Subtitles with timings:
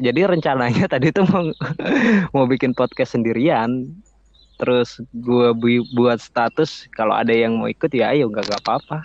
[0.00, 1.44] jadi rencananya tadi tuh mau
[2.34, 3.92] mau bikin podcast sendirian.
[4.56, 8.98] Terus gue bu buat status kalau ada yang mau ikut ya ayo nggak nggak apa-apa.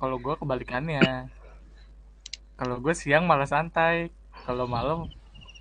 [0.00, 1.28] Kalau gue kebalikannya.
[2.58, 4.10] Kalau gue siang malah santai
[4.48, 5.06] kalau malam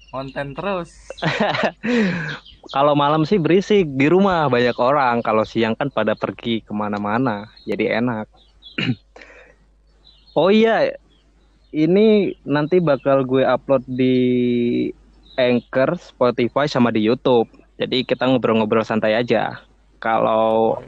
[0.10, 1.12] konten terus.
[2.76, 5.24] Kalau malam sih berisik di rumah banyak orang.
[5.24, 8.28] Kalau siang kan pada pergi ke mana-mana jadi enak.
[10.38, 10.94] Oh iya
[11.76, 14.16] ini nanti bakal gue upload di
[15.38, 17.48] Anchor, Spotify sama di YouTube.
[17.78, 19.62] Jadi kita ngobrol-ngobrol santai aja.
[20.02, 20.82] Kalau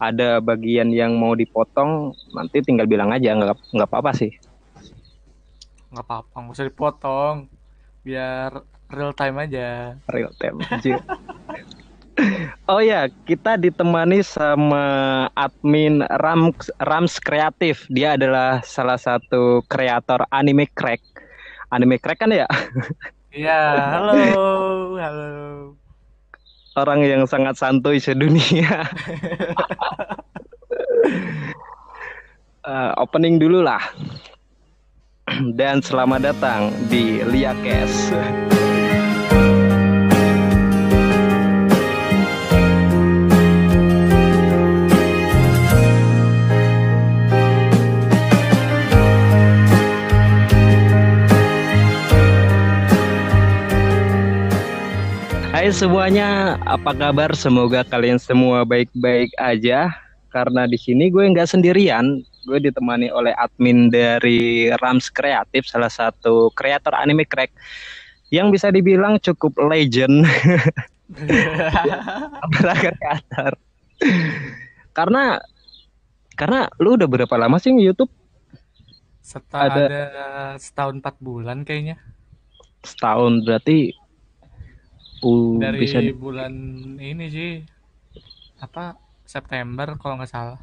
[0.00, 4.32] ada bagian yang mau dipotong, nanti tinggal bilang aja, nggak nggak apa-apa sih.
[5.92, 7.36] Nggak apa-apa, nggak usah dipotong,
[8.00, 10.00] biar real time aja.
[10.08, 10.64] Real time.
[12.70, 14.84] oh ya, kita ditemani sama
[15.34, 17.84] admin Rams Rams Kreatif.
[17.92, 21.00] Dia adalah salah satu kreator anime crack.
[21.70, 22.48] Anime crack kan ya?
[23.30, 23.62] Iya,
[23.94, 24.14] halo,
[24.98, 25.30] halo.
[26.74, 28.90] Orang yang sangat santuy sedunia.
[32.66, 33.82] uh, opening dulu lah.
[35.54, 38.10] Dan selamat datang di Liakes.
[55.70, 57.30] Hai semuanya, apa kabar?
[57.30, 59.86] Semoga kalian semua baik-baik aja.
[60.34, 66.50] Karena di sini gue nggak sendirian, gue ditemani oleh admin dari Rams Kreatif, salah satu
[66.58, 67.54] kreator anime crack
[68.34, 70.26] yang bisa dibilang cukup legend.
[72.82, 73.54] kreator.
[74.90, 75.38] karena
[76.34, 78.10] karena lu udah berapa lama sih YouTube?
[79.22, 80.02] Setelah ada, ada
[80.58, 81.94] setahun empat bulan kayaknya.
[82.82, 83.99] Setahun berarti
[85.24, 86.52] uh, dari bisa bulan
[86.98, 87.50] ini sih
[88.60, 90.60] apa September kalau nggak salah.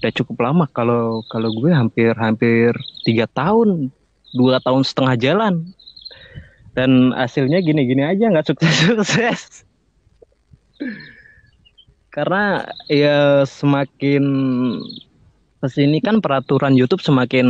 [0.00, 2.76] Udah cukup lama kalau kalau gue hampir hampir
[3.08, 3.88] tiga tahun
[4.36, 5.54] dua tahun setengah jalan.
[6.74, 9.62] Dan hasilnya gini-gini aja nggak sukses-sukses.
[12.14, 14.24] Karena ya semakin
[15.62, 17.46] ke sini kan peraturan YouTube semakin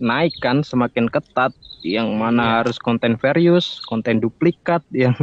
[0.00, 1.52] naik kan semakin ketat
[1.84, 2.52] yang mana yeah.
[2.60, 5.16] harus konten various, konten duplikat yang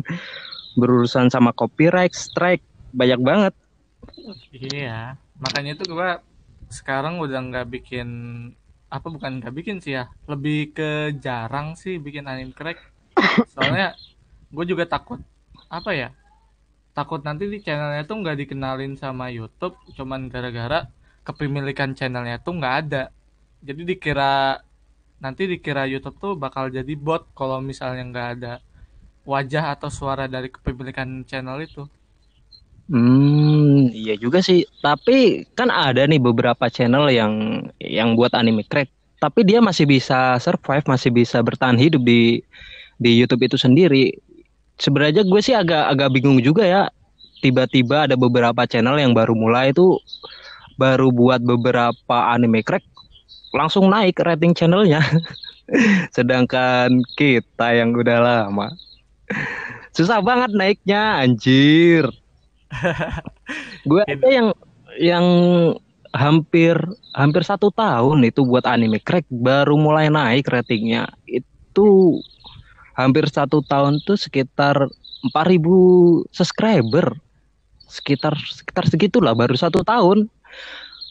[0.78, 3.54] berurusan sama copyright, strike banyak banget.
[4.54, 6.22] Iya, makanya itu gua
[6.70, 8.10] sekarang udah nggak bikin
[8.88, 12.80] apa bukan nggak bikin sih ya, lebih ke jarang sih bikin anime crack.
[13.54, 13.98] Soalnya
[14.48, 15.20] gue juga takut
[15.68, 16.10] apa ya?
[16.96, 20.88] Takut nanti di channelnya tuh nggak dikenalin sama YouTube, cuman gara-gara
[21.28, 23.04] kepemilikan channelnya tuh nggak ada.
[23.62, 24.64] Jadi dikira
[25.18, 28.54] nanti dikira YouTube tuh bakal jadi bot kalau misalnya nggak ada
[29.28, 31.84] wajah atau suara dari kepemilikan channel itu.
[32.88, 34.64] Hmm, iya juga sih.
[34.80, 37.34] Tapi kan ada nih beberapa channel yang
[37.84, 38.88] yang buat anime crack,
[39.20, 42.40] tapi dia masih bisa survive, masih bisa bertahan hidup di
[42.96, 44.16] di YouTube itu sendiri.
[44.80, 46.84] Sebenarnya gue sih agak agak bingung juga ya.
[47.44, 50.00] Tiba-tiba ada beberapa channel yang baru mulai itu
[50.80, 52.86] baru buat beberapa anime crack
[53.56, 55.04] langsung naik rating channelnya.
[56.16, 58.72] Sedangkan kita yang udah lama
[59.98, 62.06] susah banget naiknya anjir.
[63.90, 64.48] Gue ada yang
[65.02, 65.26] yang
[66.14, 66.78] hampir
[67.18, 72.18] hampir satu tahun itu buat anime crack baru mulai naik ratingnya itu
[72.98, 74.90] hampir satu tahun tuh sekitar
[75.30, 77.14] 4000 subscriber
[77.86, 80.26] sekitar sekitar segitulah baru satu tahun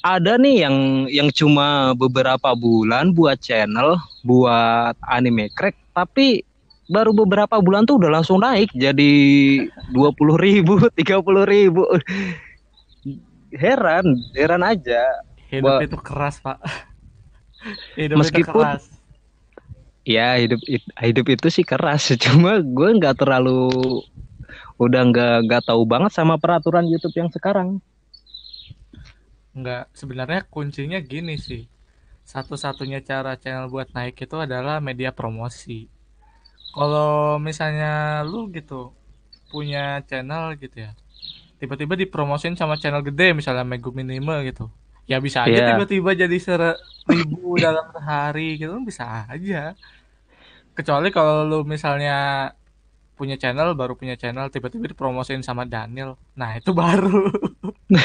[0.07, 0.77] ada nih yang
[1.11, 6.47] yang cuma beberapa bulan buat channel buat anime crack tapi
[6.87, 9.13] baru beberapa bulan tuh udah langsung naik jadi
[9.91, 11.83] dua puluh ribu tiga puluh ribu.
[13.51, 14.07] Heran
[14.39, 15.03] heran aja.
[15.51, 16.63] Hidup itu keras pak.
[17.99, 18.85] Hidup meskipun itu keras.
[20.07, 20.63] ya hidup
[21.03, 23.75] hidup itu sih keras cuma gue nggak terlalu
[24.79, 27.83] udah nggak nggak tahu banget sama peraturan YouTube yang sekarang
[29.57, 31.65] Enggak, sebenarnya kuncinya gini sih.
[32.29, 35.89] Satu-satunya cara channel buat naik itu adalah media promosi.
[36.77, 38.93] Kalau misalnya lu gitu
[39.49, 40.93] punya channel gitu ya.
[41.57, 44.69] Tiba-tiba dipromosin sama channel gede misalnya Meguminime gitu.
[45.09, 49.73] Ya bisa aja tiba tiba-tiba jadi seribu dalam sehari gitu bisa aja.
[50.77, 52.53] Kecuali kalau lu misalnya
[53.17, 57.33] punya channel baru punya channel tiba-tiba dipromosin sama Daniel nah itu baru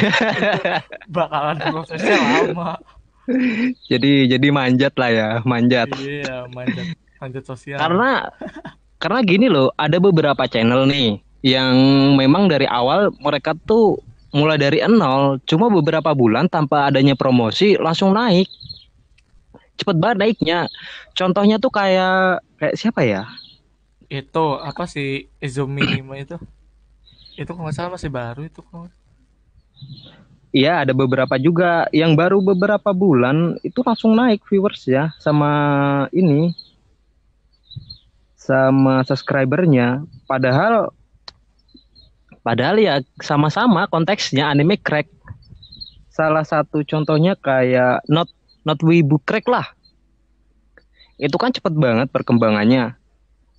[1.16, 2.80] bakalan prosesnya lama
[3.86, 5.88] jadi jadi manjat lah ya, manjat.
[5.94, 7.78] Iya, manjat manjat sosial.
[7.78, 8.28] Karena
[8.98, 11.74] karena gini loh, ada beberapa channel nih yang
[12.18, 13.98] memang dari awal mereka tuh
[14.32, 18.50] mulai dari nol, cuma beberapa bulan tanpa adanya promosi langsung naik.
[19.78, 20.60] Cepet banget naiknya.
[21.18, 23.26] Contohnya tuh kayak kayak siapa ya?
[24.12, 26.36] Itu apa sih Izumi itu?
[27.40, 28.92] Itu kalau nggak salah masih baru itu kok.
[30.52, 35.48] Iya, ada beberapa juga yang baru beberapa bulan itu langsung naik viewers ya sama
[36.12, 36.52] ini
[38.36, 40.04] sama subscribernya.
[40.28, 40.92] Padahal
[42.44, 45.08] padahal ya sama-sama konteksnya anime crack.
[46.12, 48.28] Salah satu contohnya kayak not
[48.68, 49.72] not wibu crack lah.
[51.16, 53.00] Itu kan cepet banget perkembangannya.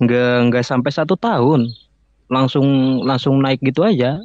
[0.03, 1.71] Nggak nggak sampai satu tahun.
[2.27, 4.19] Langsung langsung naik gitu aja.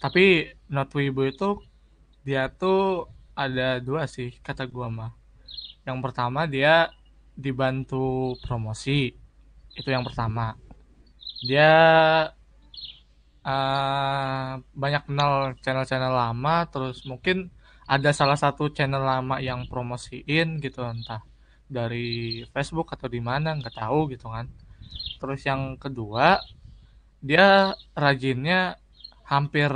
[0.00, 1.60] Tapi not wibu itu
[2.24, 5.12] dia tuh ada dua sih kata gua mah.
[5.88, 6.92] Yang pertama dia
[7.32, 9.16] dibantu promosi.
[9.72, 10.52] Itu yang pertama.
[11.40, 11.72] Dia
[13.44, 17.48] uh, banyak kenal channel-channel lama terus mungkin
[17.88, 21.24] ada salah satu channel lama yang promosiin gitu entah
[21.70, 24.50] dari Facebook atau di mana nggak tahu gitu kan.
[25.22, 26.42] Terus yang kedua
[27.22, 28.74] dia rajinnya
[29.22, 29.70] hampir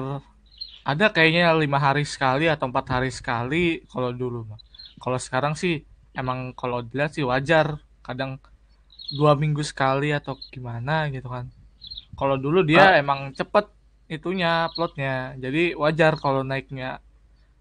[0.85, 4.61] ada kayaknya lima hari sekali atau empat hari sekali kalau dulu mah.
[4.99, 7.79] Kalau sekarang sih emang kalau dilihat sih wajar.
[8.05, 8.37] Kadang
[9.17, 11.49] dua minggu sekali atau gimana gitu kan.
[12.19, 13.01] Kalau dulu dia ah.
[13.01, 13.71] emang cepet
[14.13, 15.39] itunya uploadnya.
[15.41, 17.01] Jadi wajar kalau naiknya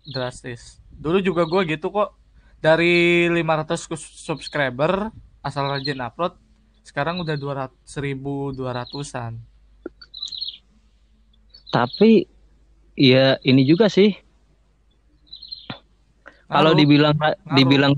[0.03, 0.83] drastis.
[0.91, 2.22] Dulu juga gue gitu kok
[2.63, 5.11] dari 500 subscriber
[5.43, 6.39] asal rajin upload
[6.87, 9.43] sekarang udah 200 1200-an
[11.75, 12.31] tapi
[12.93, 14.13] Iya, ini juga sih.
[16.45, 17.55] Kalau dibilang Halo.
[17.57, 17.93] dibilang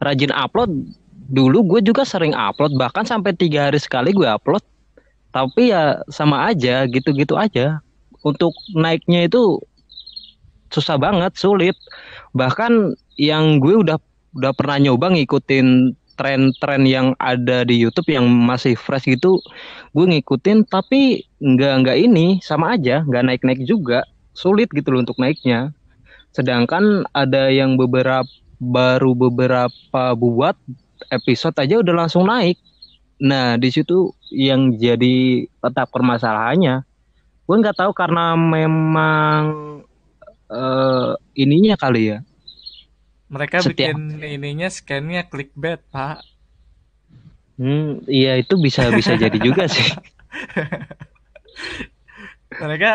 [0.00, 0.72] rajin upload,
[1.28, 4.64] dulu gue juga sering upload, bahkan sampai tiga hari sekali gue upload.
[5.36, 7.84] Tapi ya sama aja, gitu-gitu aja.
[8.24, 9.60] Untuk naiknya itu
[10.70, 11.76] susah banget, sulit.
[12.34, 13.98] Bahkan yang gue udah
[14.36, 19.36] udah pernah nyoba ngikutin tren-tren yang ada di YouTube yang masih fresh gitu
[19.92, 24.04] gue ngikutin tapi nggak nggak ini sama aja nggak naik-naik juga.
[24.36, 25.72] Sulit gitu loh untuk naiknya.
[26.36, 30.56] Sedangkan ada yang beberapa baru beberapa buat
[31.12, 32.60] episode aja udah langsung naik.
[33.20, 36.84] Nah di situ yang jadi tetap permasalahannya
[37.46, 39.42] gue nggak tahu karena memang
[40.50, 42.18] uh, ininya kali ya
[43.26, 43.94] mereka Setiap...
[43.94, 46.22] bikin ininya scannya clickbait, Pak.
[47.58, 49.90] Hmm, iya itu bisa bisa jadi juga sih.
[52.62, 52.90] Mereka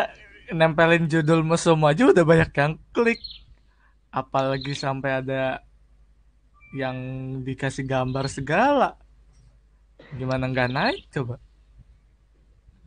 [0.56, 3.20] nempelin judul musuh aja udah banyak yang klik.
[4.12, 5.60] Apalagi sampai ada
[6.72, 6.96] yang
[7.44, 8.96] dikasih gambar segala.
[10.16, 11.36] Gimana nggak naik coba?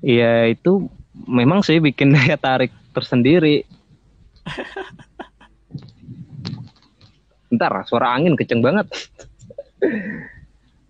[0.02, 0.90] Iya itu
[1.30, 3.66] memang sih bikin daya tarik tersendiri.
[7.56, 8.88] Ntar suara angin kenceng banget.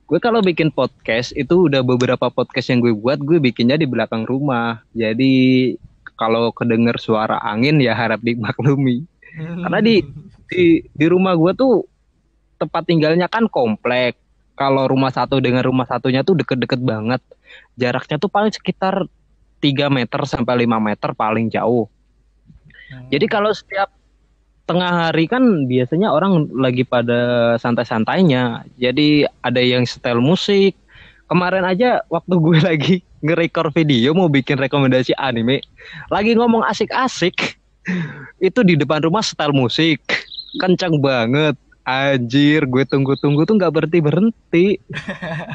[0.05, 4.23] gue kalau bikin podcast itu udah beberapa podcast yang gue buat gue bikinnya di belakang
[4.23, 4.85] rumah.
[4.93, 5.73] Jadi
[6.15, 9.03] kalau kedenger suara angin ya harap dimaklumi.
[9.35, 9.99] Karena di
[10.47, 11.83] di di rumah gue tuh
[12.61, 14.15] tempat tinggalnya kan komplek.
[14.55, 17.19] Kalau rumah satu dengan rumah satunya tuh deket-deket banget.
[17.75, 19.03] Jaraknya tuh paling sekitar
[19.59, 21.91] 3 meter sampai 5 meter paling jauh.
[22.95, 23.11] Hmm.
[23.11, 23.91] Jadi kalau setiap
[24.65, 28.65] tengah hari kan biasanya orang lagi pada santai-santainya.
[28.79, 30.73] Jadi ada yang setel musik.
[31.25, 35.61] Kemarin aja waktu gue lagi nge-record video mau bikin rekomendasi anime,
[36.13, 37.57] lagi ngomong asik-asik.
[38.41, 40.01] Itu di depan rumah setel musik.
[40.61, 41.57] Kencang banget.
[41.85, 44.81] Anjir, gue tunggu-tunggu tuh nggak berhenti-berhenti.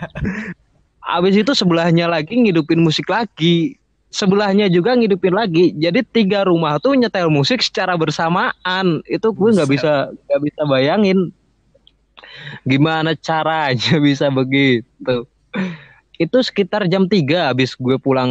[1.18, 3.79] Abis itu sebelahnya lagi ngidupin musik lagi
[4.10, 5.72] sebelahnya juga ngidupin lagi.
[5.78, 9.00] Jadi tiga rumah tuh nyetel musik secara bersamaan.
[9.06, 11.30] Itu gue nggak bisa nggak bisa bayangin
[12.66, 15.26] gimana caranya bisa begitu.
[16.20, 18.30] Itu sekitar jam 3 habis gue pulang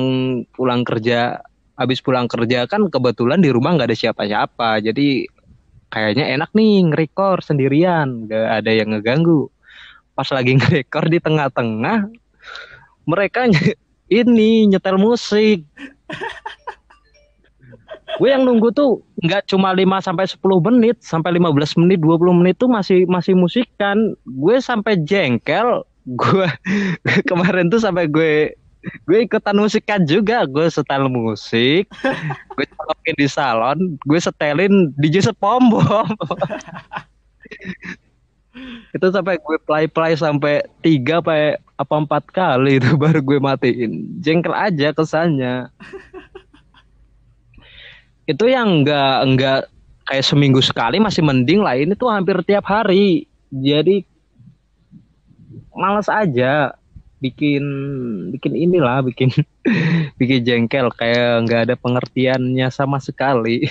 [0.53, 1.41] pulang kerja.
[1.79, 4.83] Habis pulang kerja kan kebetulan di rumah nggak ada siapa-siapa.
[4.83, 5.25] Jadi
[5.89, 9.47] kayaknya enak nih ngerekor sendirian, nggak ada yang ngeganggu.
[10.11, 12.11] Pas lagi ngerekor di tengah-tengah
[13.07, 13.47] mereka
[14.09, 15.65] ini nyetel musik.
[18.19, 22.55] gue yang nunggu tuh nggak cuma 5 sampai 10 menit, sampai 15 menit, 20 menit
[22.59, 23.95] tuh masih masih musikan.
[24.27, 26.47] Gue sampai jengkel, gue
[27.29, 31.83] kemarin tuh sampai gue gue ikutan musikan juga gue setel musik
[32.55, 36.07] gue colokin di salon gue setelin DJ Pom Bom
[38.89, 44.19] itu sampai gue play play sampai tiga apa apa empat kali itu baru gue matiin.
[44.19, 45.69] Jengkel aja kesannya.
[48.29, 49.59] Itu yang enggak enggak
[50.05, 51.73] kayak seminggu sekali masih mending lah.
[51.73, 53.25] Ini tuh hampir tiap hari.
[53.49, 54.05] Jadi
[55.73, 56.77] malas aja
[57.17, 57.65] bikin
[58.29, 59.33] bikin inilah bikin
[60.21, 60.93] bikin jengkel.
[60.93, 63.65] Kayak nggak ada pengertiannya sama sekali.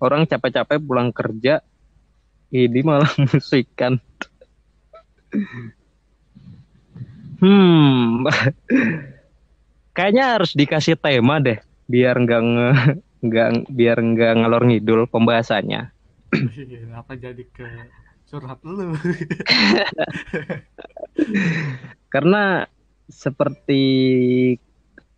[0.00, 1.60] Orang capek-capek pulang kerja
[2.52, 4.00] ini malah musikan.
[7.38, 8.24] Hmm.
[9.96, 12.42] Kayaknya harus dikasih tema deh biar nggak
[13.24, 15.90] nggak biar nggak ngalor ngidul pembahasannya.
[16.30, 17.66] Kenapa jadi ke
[18.28, 18.94] curhat lu?
[22.12, 22.68] Karena
[23.08, 23.82] seperti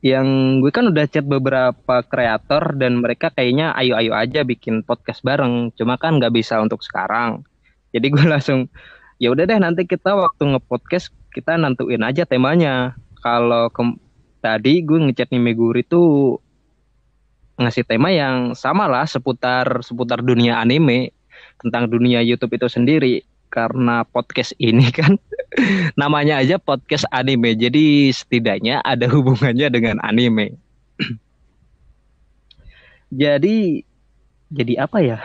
[0.01, 5.77] yang gue kan udah chat beberapa kreator dan mereka kayaknya ayo-ayo aja bikin podcast bareng.
[5.77, 7.45] Cuma kan nggak bisa untuk sekarang.
[7.93, 8.73] Jadi gue langsung
[9.21, 12.97] ya udah deh nanti kita waktu ngepodcast kita nantuin aja temanya.
[13.21, 13.69] Kalau
[14.41, 16.41] tadi gue ngechat nih Meguri tuh
[17.61, 21.13] ngasih tema yang sama lah seputar seputar dunia anime
[21.61, 25.19] tentang dunia YouTube itu sendiri karena podcast ini kan
[25.99, 27.59] namanya aja podcast anime.
[27.59, 30.57] Jadi setidaknya ada hubungannya dengan anime.
[33.11, 33.83] Jadi
[34.51, 35.19] jadi apa ya?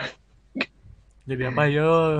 [1.26, 2.18] Jadi apa yo?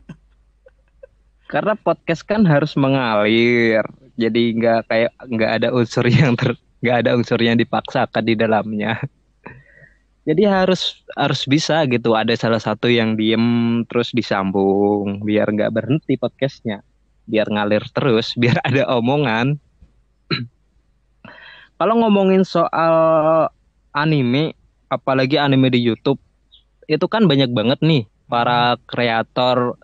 [1.52, 3.82] Karena podcast kan harus mengalir.
[4.14, 9.02] Jadi nggak kayak nggak ada unsur yang ter nggak ada unsur yang dipaksakan di dalamnya
[10.28, 12.12] jadi harus harus bisa gitu.
[12.12, 16.84] Ada salah satu yang diem terus disambung biar nggak berhenti podcastnya.
[17.24, 19.56] Biar ngalir terus biar ada omongan.
[21.80, 23.48] Kalau ngomongin soal
[23.96, 24.52] anime
[24.92, 26.20] apalagi anime di YouTube
[26.90, 29.78] itu kan banyak banget nih para kreator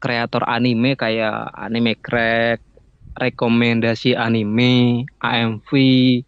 [0.00, 2.60] kreator anime kayak anime crack,
[3.14, 5.70] rekomendasi anime, AMV,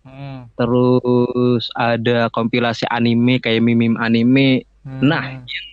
[0.01, 0.55] hmm.
[0.55, 4.65] terus ada kompilasi anime kayak mimim anime.
[4.87, 5.03] Hmm.
[5.03, 5.67] Nah, yang,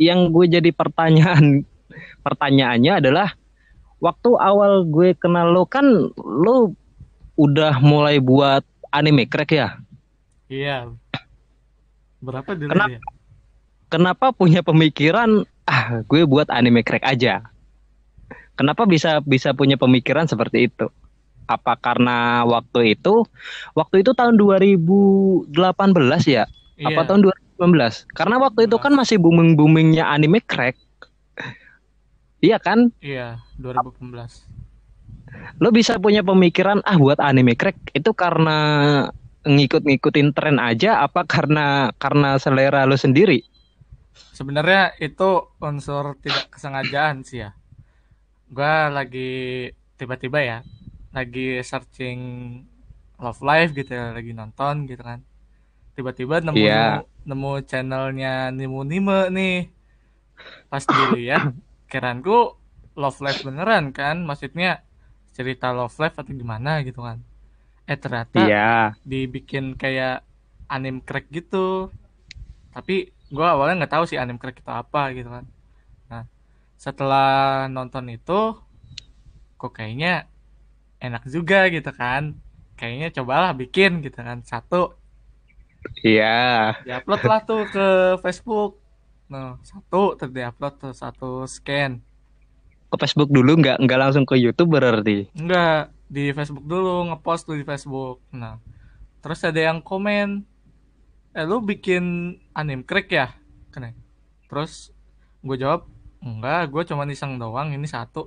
[0.00, 1.64] yang gue jadi pertanyaan
[2.26, 3.28] pertanyaannya adalah
[4.00, 5.84] waktu awal gue kenal lo kan
[6.16, 6.72] lo
[7.36, 9.76] udah mulai buat anime crack ya?
[10.48, 10.92] Iya.
[12.24, 13.00] Berapa dulu kenapa, ya?
[13.86, 17.44] Kenapa punya pemikiran ah gue buat anime crack aja
[18.56, 20.88] kenapa bisa bisa punya pemikiran seperti itu?
[21.46, 23.22] Apa karena waktu itu
[23.78, 25.52] waktu itu tahun 2018
[26.26, 26.44] ya?
[26.76, 26.92] Iya.
[26.92, 27.24] apa tahun
[27.56, 30.76] 2019 karena waktu itu kan masih booming boomingnya anime crack.
[32.44, 32.92] Iya kan?
[33.00, 34.56] Iya 2018
[35.60, 38.58] lo bisa punya pemikiran ah buat anime crack itu karena
[39.46, 43.40] ngikut-ngikutin tren aja apa karena karena selera lo sendiri?
[44.36, 47.56] Sebenarnya itu unsur tidak kesengajaan sih ya
[48.46, 49.32] gue lagi
[49.98, 50.58] tiba-tiba ya
[51.10, 52.20] lagi searching
[53.16, 55.24] love life gitu ya lagi nonton gitu kan.
[55.96, 57.00] Tiba-tiba nemu yeah.
[57.24, 59.56] nemu channelnya Nimu Nime nih.
[60.68, 61.56] Pas dilihat
[61.88, 62.60] keranku
[62.92, 64.20] love life beneran kan?
[64.28, 64.84] Maksudnya
[65.32, 67.24] cerita love life atau gimana gitu kan?
[67.88, 68.92] Eh ternyata yeah.
[69.08, 70.20] dibikin kayak
[70.68, 71.88] anim crack gitu.
[72.76, 75.48] Tapi gue awalnya nggak tahu sih anime crack itu apa gitu kan
[76.76, 78.56] setelah nonton itu
[79.56, 80.28] kok kayaknya
[81.00, 82.36] enak juga gitu kan.
[82.76, 84.92] Kayaknya cobalah bikin gitu kan satu.
[86.04, 86.76] Iya.
[86.84, 87.00] Yeah.
[87.00, 87.86] diupload lah tuh ke
[88.20, 88.80] Facebook.
[89.32, 92.04] Nah satu terdiupload tuh satu scan.
[92.92, 95.32] Ke Facebook dulu nggak nggak langsung ke YouTube berarti?
[95.32, 98.20] Nggak di Facebook dulu ngepost tuh di Facebook.
[98.30, 98.60] Nah
[99.24, 100.44] terus ada yang komen
[101.36, 103.32] eh lu bikin anim crack ya?
[103.72, 103.96] Kena.
[104.46, 104.92] Terus
[105.40, 105.95] gue jawab
[106.26, 108.26] enggak gue cuma iseng doang ini satu.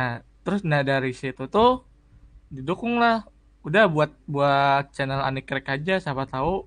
[0.00, 1.84] Nah terus nah dari situ tuh
[2.48, 3.28] didukung lah
[3.62, 6.64] udah buat buat channel anim crack aja siapa tahu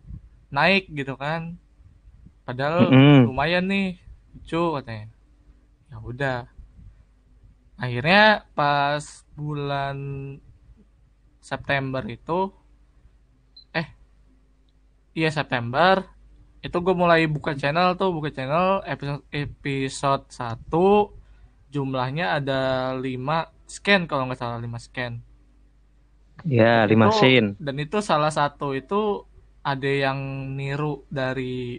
[0.53, 1.57] naik gitu kan.
[2.45, 3.19] Padahal mm -hmm.
[3.27, 3.97] lumayan nih
[4.37, 5.07] lucu katanya.
[5.89, 6.39] Ya udah.
[7.75, 9.03] Akhirnya pas
[9.35, 9.97] bulan
[11.43, 12.53] September itu
[15.15, 16.03] iya September
[16.65, 20.65] itu gue mulai buka channel tuh buka channel episode episode 1
[21.69, 22.61] jumlahnya ada
[22.97, 23.05] 5
[23.69, 25.13] scan kalau nggak salah 5 scan.
[26.41, 27.53] Ya 5 scene.
[27.61, 29.29] dan itu salah satu itu
[29.61, 30.17] ada yang
[30.57, 31.77] niru dari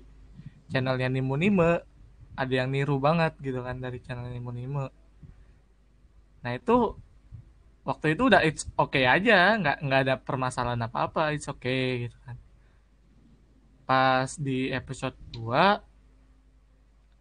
[0.71, 1.83] channelnya Nimo Nime
[2.39, 4.91] ada yang niru banget gitu kan dari channel Nimo Nime
[6.43, 6.95] nah itu
[7.87, 12.19] waktu itu udah it's okay aja nggak nggak ada permasalahan apa apa it's okay gitu
[12.27, 12.39] kan
[13.87, 15.87] pas di episode 2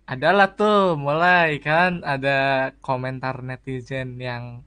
[0.06, 4.62] adalah tuh mulai kan ada komentar netizen yang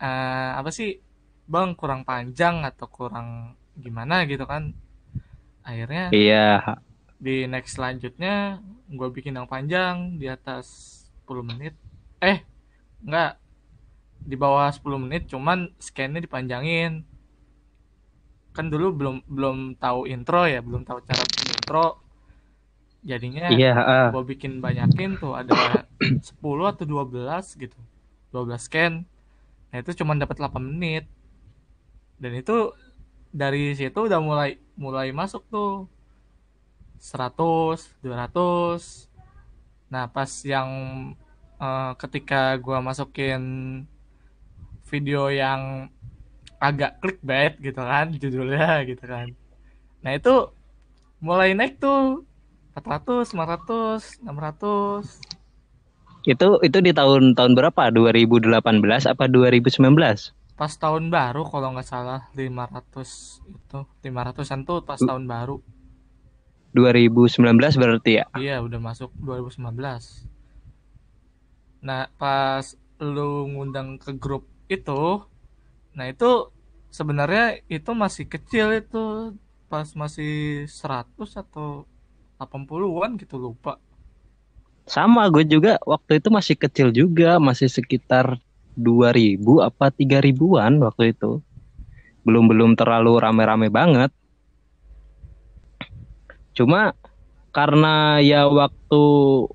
[0.00, 1.00] uh, apa sih
[1.44, 4.72] bang kurang panjang atau kurang gimana gitu kan.
[5.64, 6.60] Akhirnya iya.
[7.16, 8.60] di next selanjutnya
[8.92, 10.68] gue bikin yang panjang di atas
[11.24, 11.72] 10 menit.
[12.20, 12.44] Eh
[13.00, 13.40] enggak.
[14.24, 17.04] Di bawah 10 menit cuman scannya dipanjangin
[18.54, 21.86] kan dulu belum belum tahu intro ya belum tahu cara bikin intro.
[23.04, 24.08] Jadinya iya uh.
[24.14, 27.78] gue bikin banyakin tuh ada 10 atau 12 gitu
[28.32, 29.04] 12 scan.
[29.74, 31.04] Nah itu cuma dapat 8 menit.
[32.16, 32.72] Dan itu
[33.34, 35.90] dari situ udah mulai mulai masuk tuh
[37.02, 37.34] 100
[38.00, 39.10] 200
[39.90, 40.70] nah pas yang
[41.58, 43.42] uh, ketika gua masukin
[44.86, 45.90] video yang
[46.64, 49.36] agak clickbait gitu kan judulnya gitu kan.
[50.00, 50.48] Nah itu
[51.20, 52.24] mulai naik tuh
[52.72, 55.20] 400 500 600
[56.24, 57.92] itu itu di tahun tahun berapa?
[57.92, 58.48] 2018
[59.12, 59.76] apa 2019
[60.54, 63.78] pas tahun baru kalau nggak salah 500 itu.
[64.06, 65.58] 500an tuh pas tahun baru.
[66.74, 67.38] 2019
[67.78, 68.24] berarti ya?
[68.34, 70.26] Iya, udah masuk 2019.
[71.86, 72.66] Nah, pas
[72.98, 75.22] lu ngundang ke grup itu,
[75.94, 76.50] nah itu
[76.94, 79.34] sebenarnya itu masih kecil itu
[79.66, 81.90] pas masih 100 atau
[82.38, 83.82] 80-an gitu lupa.
[84.86, 88.38] Sama gue juga waktu itu masih kecil juga, masih sekitar
[88.78, 91.42] 2000 apa 3000-an waktu itu.
[92.22, 94.14] Belum belum terlalu rame-rame banget.
[96.54, 96.94] Cuma
[97.50, 99.02] karena ya waktu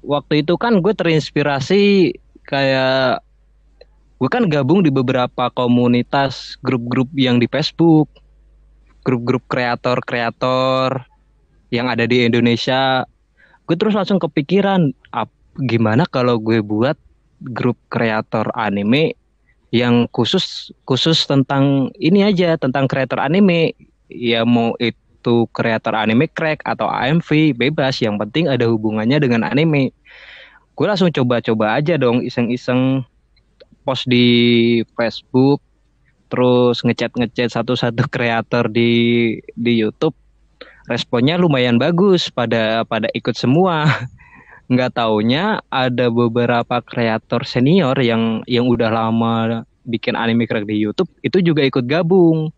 [0.03, 3.23] waktu itu kan gue terinspirasi kayak
[4.19, 8.11] gue kan gabung di beberapa komunitas grup-grup yang di Facebook,
[9.07, 11.07] grup-grup kreator-kreator
[11.71, 13.07] yang ada di Indonesia.
[13.63, 15.31] Gue terus langsung kepikiran, ap,
[15.63, 16.99] gimana kalau gue buat
[17.39, 19.15] grup kreator anime
[19.71, 23.71] yang khusus khusus tentang ini aja, tentang kreator anime.
[24.11, 29.93] Ya mau itu kreator anime crack atau AMV bebas yang penting ada hubungannya dengan anime
[30.79, 33.03] gue langsung coba-coba aja dong iseng-iseng
[33.83, 35.61] post di Facebook
[36.29, 38.91] terus ngechat ngechat satu-satu kreator di
[39.57, 40.13] di YouTube
[40.89, 43.89] responnya lumayan bagus pada pada ikut semua
[44.71, 51.09] nggak taunya ada beberapa kreator senior yang yang udah lama bikin anime crack di YouTube
[51.25, 52.53] itu juga ikut gabung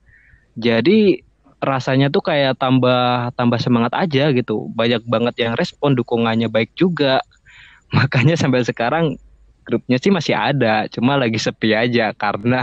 [0.60, 1.24] jadi
[1.62, 4.68] rasanya tuh kayak tambah tambah semangat aja gitu.
[4.74, 7.22] Banyak banget yang respon dukungannya baik juga.
[7.96, 9.16] Makanya sampai sekarang
[9.64, 12.62] grupnya sih masih ada, cuma lagi sepi aja karena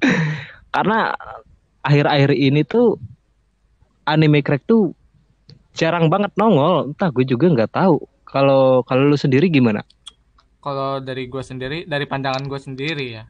[0.74, 1.14] karena
[1.84, 2.98] akhir-akhir ini tuh
[4.04, 4.92] anime crack tuh
[5.74, 6.92] jarang banget nongol.
[6.92, 8.02] Entah gue juga nggak tahu.
[8.26, 9.86] Kalau kalau lu sendiri gimana?
[10.58, 13.24] Kalau dari gue sendiri, dari pandangan gue sendiri ya,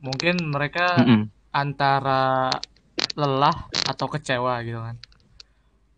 [0.00, 1.22] mungkin mereka mm -mm.
[1.50, 2.48] antara
[3.14, 4.96] lelah atau kecewa gitu kan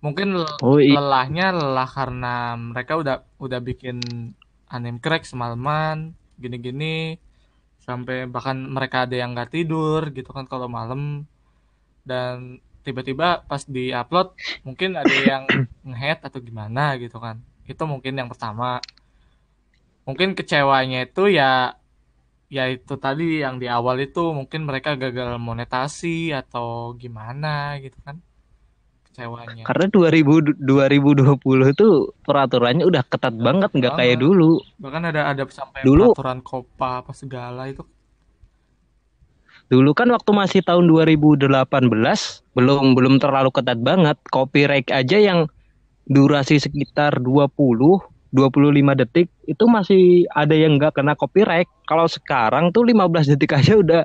[0.04, 1.00] mungkin oh, iya.
[1.00, 3.98] lelahnya lelah karena mereka udah udah bikin
[4.76, 7.16] anime crack semalaman gini-gini
[7.86, 11.24] sampai bahkan mereka ada yang nggak tidur gitu kan kalau malam.
[12.06, 15.44] Dan tiba-tiba pas di upload mungkin ada yang
[15.86, 17.40] ngehead atau gimana gitu kan.
[17.66, 18.78] Itu mungkin yang pertama.
[20.06, 21.74] Mungkin kecewanya itu ya
[22.46, 28.22] ya itu tadi yang di awal itu mungkin mereka gagal monetasi atau gimana gitu kan
[29.16, 31.88] kecewanya karena 2000 2020 itu
[32.28, 37.16] peraturannya udah ketat banget nggak kayak dulu bahkan ada ada sampai dulu, peraturan kopa apa
[37.16, 37.80] segala itu
[39.72, 41.48] dulu kan waktu masih tahun 2018
[42.52, 45.48] belum belum terlalu ketat banget copyright aja yang
[46.04, 47.48] durasi sekitar 20
[48.36, 51.70] 25 detik itu masih ada yang nggak kena copyright.
[51.88, 54.02] Kalau sekarang tuh 15 detik aja udah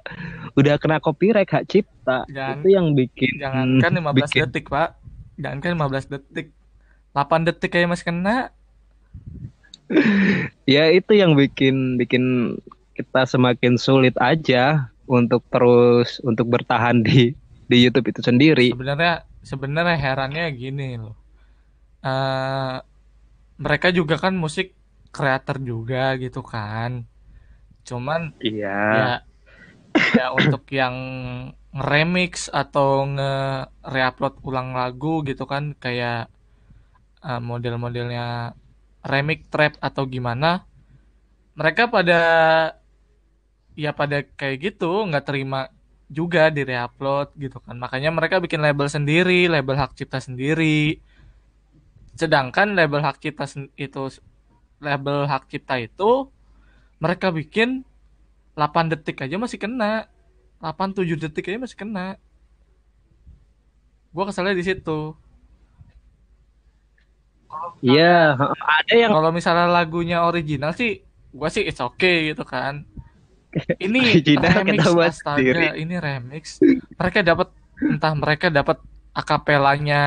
[0.55, 2.23] udah kena copyright hak cipta.
[2.31, 4.41] Jangan, itu yang bikin Jangankan 15 bikin.
[4.47, 5.00] detik, Pak.
[5.41, 6.47] Jangankan 15 detik.
[7.11, 8.37] 8 detik kayak masih kena.
[10.69, 12.55] ya itu yang bikin bikin
[12.95, 17.35] kita semakin sulit aja untuk terus untuk bertahan di
[17.67, 18.71] di YouTube itu sendiri.
[18.71, 21.17] Sebenarnya sebenarnya herannya gini loh.
[22.01, 22.79] Uh,
[23.61, 24.73] mereka juga kan musik
[25.11, 27.05] kreator juga gitu kan
[27.83, 29.21] cuman iya
[29.93, 30.95] ya, ya untuk yang
[31.71, 36.27] remix atau nge-reupload ulang lagu gitu kan kayak
[37.23, 38.55] uh, model-modelnya
[39.07, 40.67] remix trap atau gimana
[41.55, 42.19] mereka pada
[43.75, 45.71] ya pada kayak gitu nggak terima
[46.11, 47.79] juga di reupload gitu kan.
[47.79, 50.99] Makanya mereka bikin label sendiri label hak cipta sendiri.
[52.19, 53.47] Sedangkan label hak cipta
[53.79, 54.19] itu
[54.83, 56.27] label hak cipta itu
[56.99, 57.87] mereka bikin
[58.53, 60.11] 8 detik aja masih kena
[60.61, 62.21] 8 7 detik aja masih kena.
[64.13, 65.17] Gua keselnya di situ.
[67.83, 72.85] Iya, ada yang kalau misalnya lagunya original sih gua sih it's okay gitu kan.
[73.81, 75.65] Ini original remix kita buat astaga sendiri.
[75.81, 76.43] ini remix.
[76.95, 77.49] Mereka dapat
[77.81, 78.77] entah mereka dapat
[79.11, 80.03] akapelanya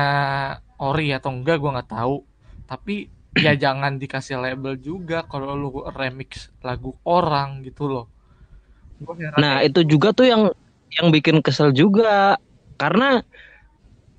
[0.79, 2.23] ori atau enggak gua nggak tahu.
[2.65, 8.14] Tapi ya jangan dikasih label juga kalau lu remix lagu orang gitu loh
[9.35, 10.41] Nah, itu juga tuh yang
[10.95, 12.39] yang bikin kesel juga.
[12.75, 13.23] Karena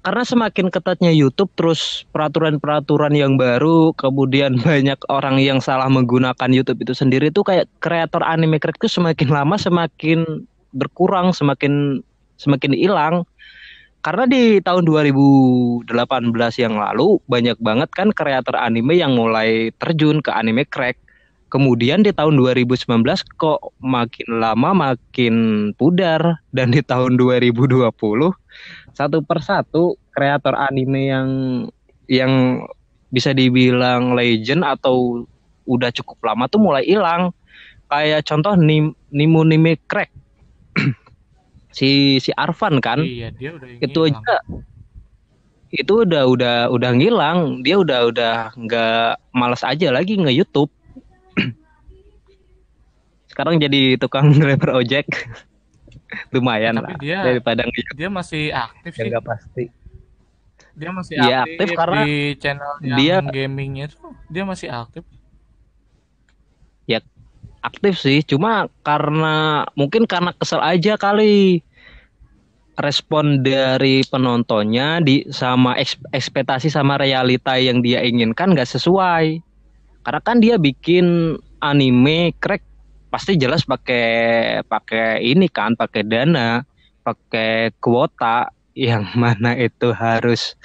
[0.07, 6.87] karena semakin ketatnya YouTube terus peraturan-peraturan yang baru, kemudian banyak orang yang salah menggunakan YouTube
[6.87, 12.05] itu sendiri tuh kayak kreator anime crack tuh semakin lama semakin berkurang, semakin
[12.39, 13.27] semakin hilang.
[14.05, 15.91] Karena di tahun 2018
[16.63, 21.03] yang lalu banyak banget kan kreator anime yang mulai terjun ke anime crack.
[21.47, 23.07] Kemudian di tahun 2019
[23.39, 25.35] kok makin lama makin
[25.79, 26.43] pudar.
[26.51, 27.87] Dan di tahun 2020
[28.97, 31.29] satu persatu kreator anime yang
[32.09, 32.65] yang
[33.13, 35.29] bisa dibilang legend atau
[35.69, 37.31] udah cukup lama tuh mulai hilang.
[37.87, 40.11] Kayak contoh Nim, Nimu Nime Crack.
[41.77, 43.05] si si Arvan kan?
[43.07, 44.37] Iya dia udah itu aja.
[45.71, 47.63] Itu udah udah udah ngilang.
[47.63, 50.73] Dia udah udah nggak malas aja lagi nge YouTube
[53.37, 55.05] sekarang jadi tukang driver ojek.
[56.33, 59.05] Lumayan Tapi lah dia- daripada dia masih aktif sih.
[59.05, 59.65] nggak pasti.
[60.73, 64.17] Dia masih Iya, aktif, aktif karena di channel yang dia- gamingnya tuh.
[64.27, 65.05] Dia masih aktif.
[67.61, 71.67] Aktif sih cuma karena mungkin karena kesel aja kali.
[72.79, 79.43] Respon dari penontonnya di sama eks- ekspektasi sama realita yang dia inginkan nggak sesuai.
[80.07, 82.63] Karena kan dia bikin anime crack
[83.09, 86.67] pasti jelas pakai pakai ini kan pakai dana
[87.07, 90.59] pakai kuota yang mana itu harus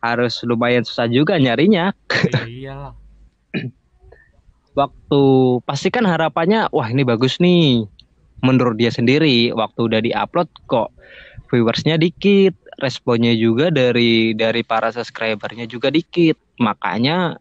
[0.00, 1.90] harus lumayan susah juga nyarinya.
[2.32, 2.94] Ya iyalah
[4.76, 5.22] waktu
[5.64, 7.88] pasti kan harapannya wah ini bagus nih.
[8.44, 10.92] Menurut dia sendiri waktu udah diupload kok
[11.48, 16.36] viewersnya dikit responnya juga dari dari para subscribernya juga dikit.
[16.60, 17.40] Makanya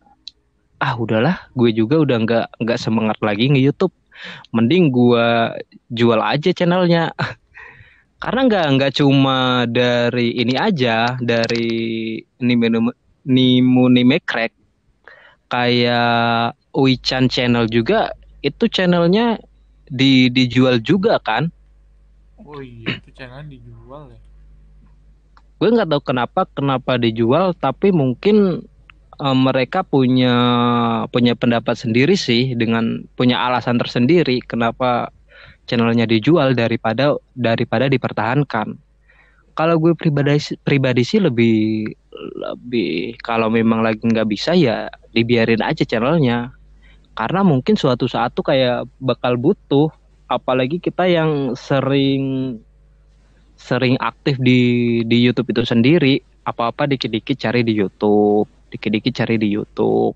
[0.80, 3.96] ah udahlah gue juga udah nggak nggak semangat lagi nge YouTube
[4.52, 5.28] mending gue
[5.92, 7.12] jual aja channelnya.
[8.24, 12.90] Karena nggak nggak cuma dari ini aja dari Nimu
[13.28, 14.56] Nimu Nime Crack
[15.52, 19.40] kayak Uichan channel juga itu channelnya
[19.86, 21.48] di dijual juga kan?
[22.42, 24.20] Oh iya itu channel dijual ya?
[25.56, 28.66] Gue nggak tahu kenapa kenapa dijual tapi mungkin
[29.20, 30.36] eh, mereka punya
[31.10, 35.12] punya pendapat sendiri sih dengan punya alasan tersendiri kenapa
[35.66, 38.78] channelnya dijual daripada daripada dipertahankan.
[39.56, 45.84] Kalau gue pribadi pribadi sih lebih lebih kalau memang lagi nggak bisa ya dibiarin aja
[45.84, 46.54] channelnya.
[47.16, 49.88] Karena mungkin suatu saat tuh kayak bakal butuh
[50.28, 52.58] apalagi kita yang sering
[53.56, 59.48] sering aktif di di YouTube itu sendiri apa-apa dikit-dikit cari di YouTube dikit-dikit cari di
[59.56, 60.16] YouTube.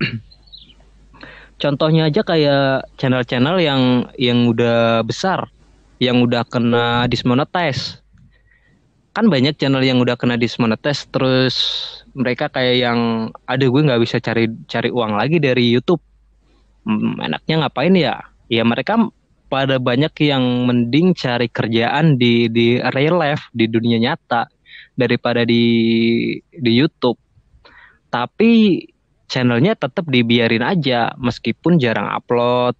[1.62, 3.82] Contohnya aja kayak channel-channel yang
[4.20, 5.48] yang udah besar
[5.96, 8.04] yang udah kena dismonetize.
[9.16, 11.56] Kan banyak channel yang udah kena dismonetize terus
[12.12, 13.00] mereka kayak yang
[13.48, 16.00] ada gue nggak bisa cari cari uang lagi dari YouTube.
[16.84, 18.20] Hmm, enaknya ngapain ya?
[18.52, 19.00] Ya mereka
[19.48, 24.52] pada banyak yang mending cari kerjaan di di real life di dunia nyata
[24.92, 25.64] daripada di
[26.52, 27.16] di YouTube
[28.16, 28.80] tapi
[29.28, 32.72] channelnya tetap dibiarin aja meskipun jarang upload.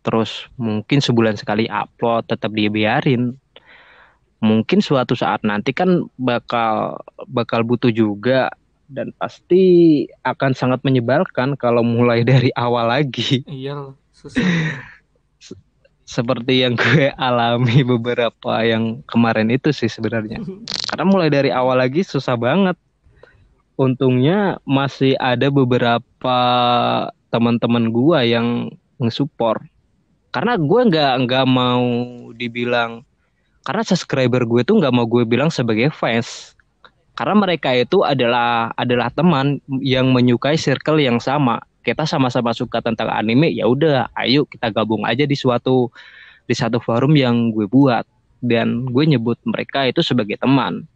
[0.00, 3.36] Terus mungkin sebulan sekali upload tetap dibiarin.
[4.40, 8.48] Mungkin suatu saat nanti kan bakal bakal butuh juga.
[8.92, 13.44] Dan pasti akan sangat menyebalkan kalau mulai dari awal lagi.
[13.44, 14.40] Iya susah.
[16.02, 20.40] Seperti yang gue alami beberapa yang kemarin itu sih sebenarnya.
[20.88, 22.76] Karena mulai dari awal lagi susah banget
[23.82, 26.38] untungnya masih ada beberapa
[27.34, 28.46] teman-teman gue yang
[29.02, 29.64] nge-support.
[30.32, 31.84] Karena gue nggak nggak mau
[32.32, 33.04] dibilang
[33.62, 36.54] karena subscriber gue tuh nggak mau gue bilang sebagai fans.
[37.12, 41.60] Karena mereka itu adalah adalah teman yang menyukai circle yang sama.
[41.82, 45.90] Kita sama-sama suka tentang anime ya udah ayo kita gabung aja di suatu
[46.46, 48.06] di satu forum yang gue buat.
[48.42, 50.88] Dan gue nyebut mereka itu sebagai teman.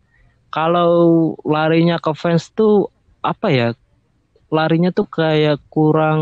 [0.56, 2.88] Kalau larinya ke fans tuh
[3.20, 3.68] apa ya?
[4.48, 6.20] Larinya tuh kayak kurang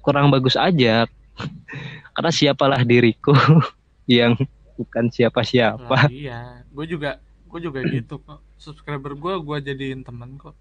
[0.00, 1.04] kurang bagus aja.
[2.16, 3.36] Karena siapalah diriku
[4.08, 4.40] yang
[4.80, 6.08] bukan siapa-siapa.
[6.08, 8.40] iya, gue juga gue juga gitu kok.
[8.56, 10.56] Subscriber gue gue jadiin temen kok.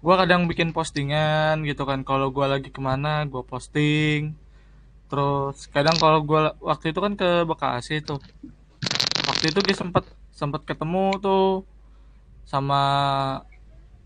[0.00, 2.08] Gue kadang bikin postingan gitu kan.
[2.08, 4.32] Kalau gue lagi ke mana gue posting.
[5.12, 8.16] Terus kadang kalau gue waktu itu kan ke Bekasi tuh.
[9.28, 11.75] Waktu itu gue sempet sempet ketemu tuh
[12.46, 12.82] sama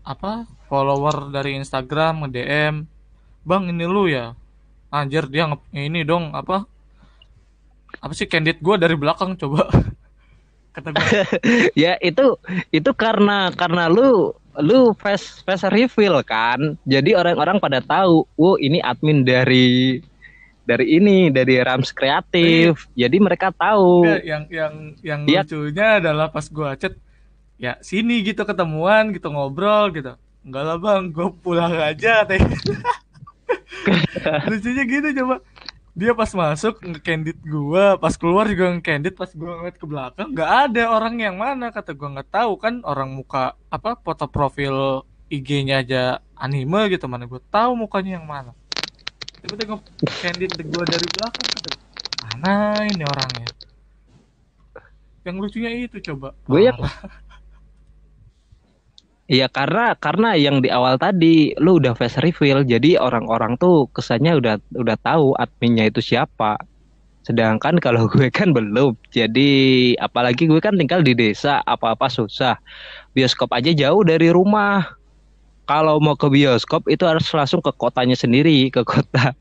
[0.01, 2.75] apa follower dari Instagram nge DM
[3.41, 4.33] bang ini lu ya?
[4.89, 6.65] Anjir dia nge ini dong apa
[8.01, 9.69] apa sih candid gue dari belakang coba.
[10.75, 11.05] Kata gue
[11.85, 12.35] ya itu
[12.71, 16.75] itu karena karena lu lu face face reveal kan?
[16.83, 20.01] Jadi orang-orang pada tahu oh ini admin dari
[20.61, 24.07] dari ini dari Rams kreatif jadi mereka tahu.
[24.07, 24.73] Enggak, yang yang
[25.03, 25.41] yang Iya.
[25.45, 26.93] lucunya adalah pas gue chat
[27.61, 30.17] ya sini gitu ketemuan gitu ngobrol gitu.
[30.41, 32.25] Enggak lah bang gue pulang aja
[34.49, 35.45] lucunya gitu coba.
[35.91, 37.99] Dia pas masuk nge-candid gua.
[37.99, 41.93] Pas keluar juga nge-candid pas gua ngeliat ke belakang nggak ada orang yang mana kata
[41.93, 42.17] gua.
[42.17, 47.77] Nggak tahu kan orang muka apa foto profil IG-nya aja anime gitu mana gua tahu
[47.77, 48.57] mukanya yang mana.
[49.45, 51.69] Tiba-tiba nge-candid gua dari belakang kata
[52.25, 52.53] mana
[52.89, 53.49] ini orangnya?
[55.21, 56.33] Yang lucunya itu coba.
[56.49, 56.73] Gue ya-.
[59.31, 64.35] Iya karena karena yang di awal tadi lu udah face reveal jadi orang-orang tuh kesannya
[64.43, 66.59] udah udah tahu adminnya itu siapa.
[67.23, 68.99] Sedangkan kalau gue kan belum.
[69.07, 72.59] Jadi apalagi gue kan tinggal di desa, apa-apa susah.
[73.15, 74.99] Bioskop aja jauh dari rumah.
[75.63, 79.31] Kalau mau ke bioskop itu harus langsung ke kotanya sendiri, ke kota.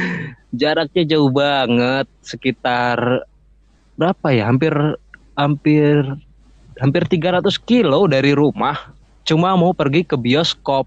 [0.60, 3.22] Jaraknya jauh banget, sekitar
[3.94, 4.50] berapa ya?
[4.50, 4.74] Hampir
[5.38, 6.02] hampir
[6.82, 8.95] hampir 300 kilo dari rumah
[9.26, 10.86] cuma mau pergi ke bioskop.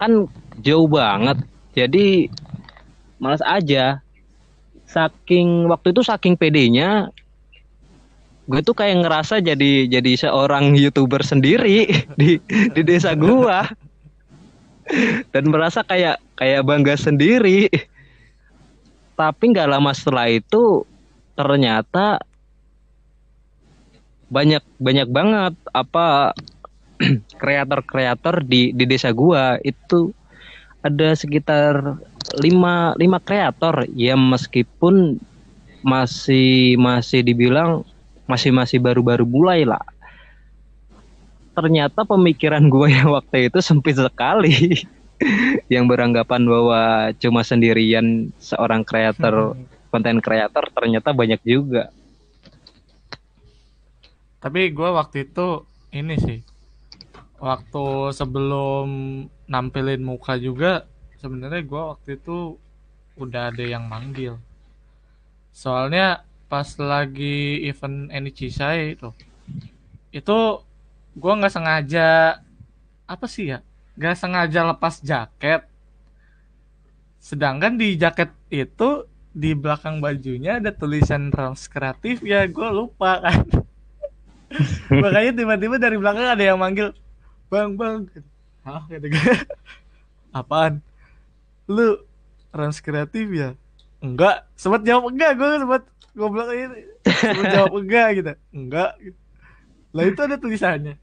[0.00, 0.26] Kan
[0.64, 1.38] jauh banget.
[1.76, 2.32] Jadi
[3.20, 4.00] malas aja.
[4.88, 7.12] Saking waktu itu saking pedenya
[8.46, 13.68] gue tuh kayak ngerasa jadi jadi seorang youtuber sendiri di di desa gua.
[15.34, 17.66] Dan merasa kayak kayak bangga sendiri.
[19.18, 20.86] Tapi nggak lama setelah itu
[21.34, 22.22] ternyata
[24.26, 26.34] banyak banyak banget apa
[27.40, 30.10] kreator-kreator di di desa gua itu
[30.82, 31.98] ada sekitar
[32.42, 35.18] lima lima kreator ya meskipun
[35.86, 37.86] masih masih dibilang
[38.26, 39.82] masih masih baru-baru mulai lah.
[41.54, 44.54] Ternyata pemikiran gue yang waktu itu sempit sekali.
[45.72, 49.56] Yang beranggapan bahwa cuma sendirian seorang kreator
[49.94, 51.88] konten kreator ternyata banyak juga
[54.42, 56.40] Tapi gue waktu itu ini sih,
[57.40, 58.86] waktu sebelum
[59.48, 60.84] nampilin muka juga,
[61.18, 62.60] sebenarnya gue waktu itu
[63.16, 64.36] udah ada yang manggil.
[65.56, 69.10] Soalnya pas lagi event Enichishai itu,
[70.12, 70.38] itu
[71.16, 72.38] gue nggak sengaja
[73.08, 73.58] apa sih ya,
[73.96, 75.64] nggak sengaja lepas jaket.
[77.18, 83.44] Sedangkan di jaket itu di belakang bajunya ada tulisan Rams Kreatif ya gue lupa kan
[85.02, 86.92] makanya tiba-tiba dari belakang ada yang manggil
[87.48, 88.08] bang bang.
[88.66, 88.82] Hah?
[88.90, 89.20] Kata gue
[90.38, 90.82] apaan?
[91.70, 92.02] Lu
[92.50, 93.54] Rans kreatif ya?
[94.02, 94.48] Enggak.
[94.58, 95.38] Sempat jawab enggak?
[95.38, 95.82] Gue sempat
[96.16, 96.66] goblok aja
[97.06, 98.08] sempat jawab enggak?
[98.18, 98.32] Gitu.
[98.54, 98.90] Enggak.
[99.94, 100.94] Lah itu ada tulisannya.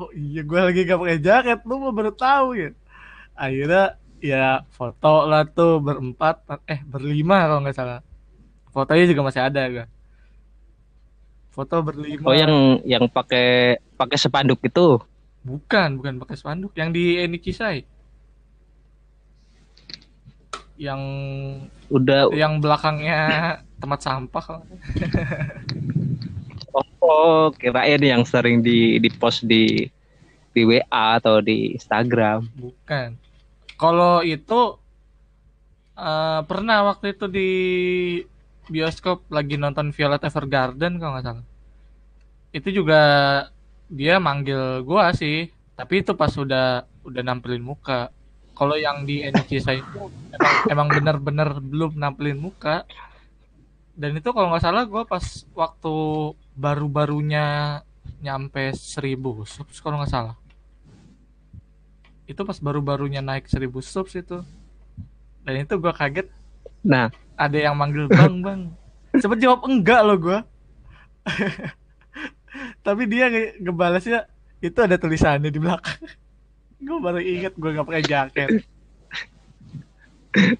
[0.00, 2.72] Oh iya gue lagi gak pakai jaket lu mau baru tahu ya
[3.36, 8.00] akhirnya ya foto lah tuh berempat eh berlima kalau nggak salah.
[8.72, 9.84] Fotonya juga masih ada gue
[11.52, 14.96] foto berlima oh yang yang pakai pakai sepanduk itu
[15.42, 16.72] Bukan, bukan pakai spanduk.
[16.78, 17.82] Yang di Enichisai.
[20.78, 21.02] Yang
[21.90, 23.20] udah yang belakangnya
[23.78, 24.62] tempat sampah salah.
[27.02, 29.90] oh kirain yang sering di di post di
[30.54, 33.18] di WA atau di Instagram Bukan.
[33.76, 34.78] Kalau itu
[35.98, 37.50] eh, pernah waktu itu di
[38.70, 41.46] bioskop lagi nonton Violet Evergarden kalau nggak salah.
[42.54, 43.00] Itu juga
[43.90, 48.12] dia manggil gua sih, tapi itu pas udah udah nampilin muka.
[48.52, 50.00] Kalau yang di NCS itu
[50.36, 52.86] emang, emang bener-bener belum nampilin muka.
[53.92, 55.24] Dan itu kalau nggak salah gua pas
[55.56, 55.94] waktu
[56.54, 57.80] baru-barunya
[58.22, 60.36] nyampe 1000 subs kalau nggak salah.
[62.28, 64.38] Itu pas baru-barunya naik 1000 subs itu.
[65.42, 66.28] Dan itu gua kaget
[66.82, 68.60] nah ada yang manggil bang bang.
[69.12, 70.38] Cepet jawab enggak lo gua.
[72.86, 74.26] tapi dia nge- ngebalasnya
[74.60, 75.98] itu ada tulisannya di belakang
[76.86, 78.50] gue baru inget gue nggak pakai jaket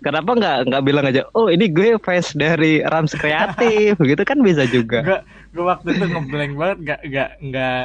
[0.04, 4.68] Kenapa nggak nggak bilang aja, oh ini gue fans dari Rams Kreatif, gitu kan bisa
[4.68, 5.00] juga.
[5.00, 7.82] gue gue waktu itu ngeblank banget nggak nggak nggak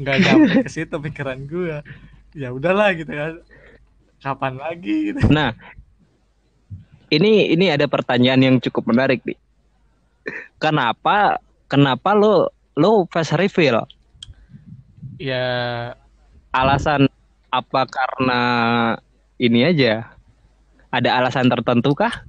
[0.00, 1.84] nggak nyampe ke situ pikiran gue
[2.32, 3.32] ya udahlah gitu kan
[4.20, 5.52] kapan lagi gitu Nah,
[7.08, 9.38] ini ini ada pertanyaan yang cukup menarik nih.
[10.58, 13.84] Kenapa kenapa lo lo face reveal?
[15.16, 15.44] ya
[16.52, 17.08] Alasan
[17.48, 18.40] apa karena
[19.36, 20.12] ini aja?
[20.88, 22.24] Ada alasan tertentu kah?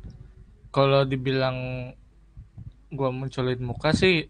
[0.68, 1.90] kalau dibilang
[2.94, 4.30] gue munculin muka sih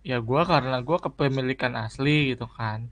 [0.00, 2.88] ya gue karena gue kepemilikan asli gitu kan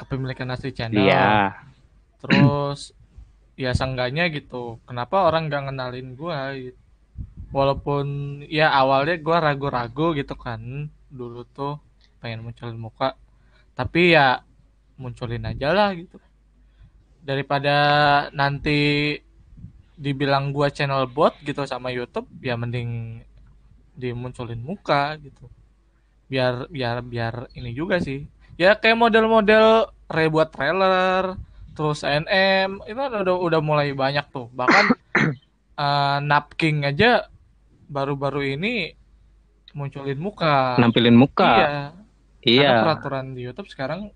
[0.00, 1.52] kepemilikan asli channel Iya.
[2.18, 2.96] terus
[3.60, 4.80] ya seenggaknya gitu.
[4.88, 6.56] Kenapa orang nggak ngenalin gua?
[6.56, 6.80] Gitu.
[7.50, 8.06] walaupun
[8.46, 11.82] ya awalnya gua ragu-ragu gitu kan dulu tuh
[12.22, 13.18] pengen munculin muka.
[13.74, 14.40] Tapi ya
[14.96, 16.16] munculin aja lah gitu.
[17.20, 17.76] Daripada
[18.32, 19.18] nanti
[20.00, 23.20] dibilang gua channel bot gitu sama YouTube ya mending
[23.98, 25.50] dimunculin muka gitu.
[26.30, 28.24] Biar biar biar ini juga sih.
[28.56, 31.34] Ya kayak model-model Ray buat trailer
[31.80, 34.52] terus NM itu udah udah mulai banyak tuh.
[34.52, 34.84] Bahkan
[35.80, 37.24] eh, Napking aja
[37.88, 38.92] baru-baru ini
[39.72, 40.76] munculin muka.
[40.76, 41.48] Nampilin muka.
[41.56, 41.72] iya.
[42.44, 42.68] Iya.
[42.68, 44.12] karena peraturan di YouTube sekarang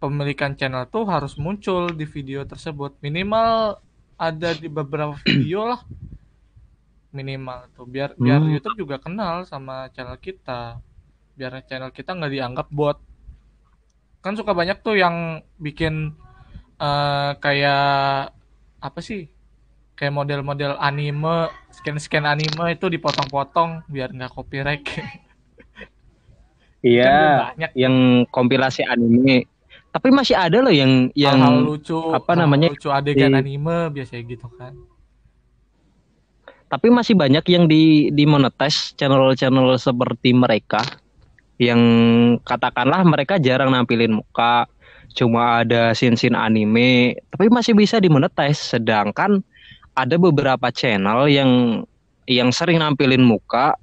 [0.00, 2.96] pemilikan channel tuh harus muncul di video tersebut.
[3.04, 3.76] Minimal
[4.16, 5.84] ada di beberapa video lah.
[7.12, 8.48] Minimal tuh biar biar Hmm.
[8.48, 10.80] YouTube juga kenal sama channel kita.
[11.36, 12.96] Biar channel kita nggak dianggap bot.
[14.24, 16.16] Kan suka banyak tuh yang bikin
[16.80, 18.30] eh, kayak
[18.80, 19.28] apa sih?
[19.96, 24.84] Kayak model-model anime scan-scan anime itu dipotong-potong biar nggak copyright.
[26.84, 27.08] Iya.
[27.16, 27.70] Kan banyak.
[27.72, 27.94] Yang
[28.28, 29.48] kompilasi anime.
[29.96, 33.88] Tapi masih ada loh yang yang hal-hal lucu apa hal namanya, lucu adegan di- anime
[33.96, 34.76] biasanya gitu kan.
[36.68, 40.84] Tapi masih banyak yang di dimonetize channel-channel seperti mereka.
[41.56, 41.80] Yang
[42.44, 44.68] katakanlah mereka jarang nampilin muka
[45.14, 48.58] cuma ada scene-scene anime tapi masih bisa dimonetize.
[48.58, 49.44] Sedangkan
[49.96, 51.82] ada beberapa channel yang
[52.26, 53.78] yang sering nampilin muka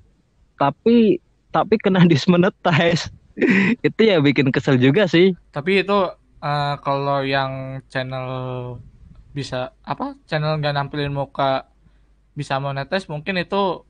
[0.60, 1.18] tapi
[1.54, 3.10] tapi kena dismonetize.
[3.88, 5.34] Itu ya bikin kesel juga sih.
[5.50, 5.98] Tapi itu
[6.42, 8.28] eh, kalau yang channel
[9.34, 11.66] bisa apa channel nggak nampilin muka
[12.38, 13.82] bisa monetize mungkin itu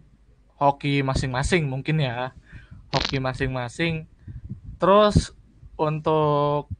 [0.55, 2.31] hoki masing-masing mungkin ya.
[2.95, 4.07] Hoki masing-masing.
[4.79, 5.35] Terus
[5.75, 6.71] untuk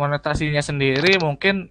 [0.00, 1.68] monetasinya sendiri mungkin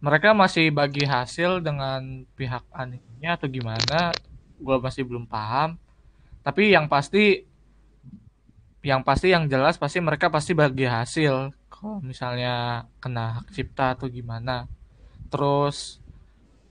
[0.00, 4.16] mereka masih bagi hasil dengan pihak animenya atau gimana
[4.56, 5.76] gua masih belum paham.
[6.40, 7.44] Tapi yang pasti
[8.80, 11.52] yang pasti yang jelas pasti mereka pasti bagi hasil.
[11.68, 14.64] Kalau misalnya kena hak cipta atau gimana.
[15.28, 16.00] Terus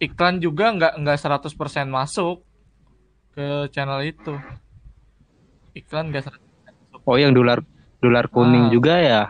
[0.02, 2.42] iklan juga nggak nggak 100% masuk
[3.36, 4.34] ke channel itu.
[5.76, 7.00] Iklan nggak 100% masuk.
[7.04, 7.62] Oh yang dolar
[8.00, 8.72] dolar kuning Ah.
[8.72, 9.22] juga ya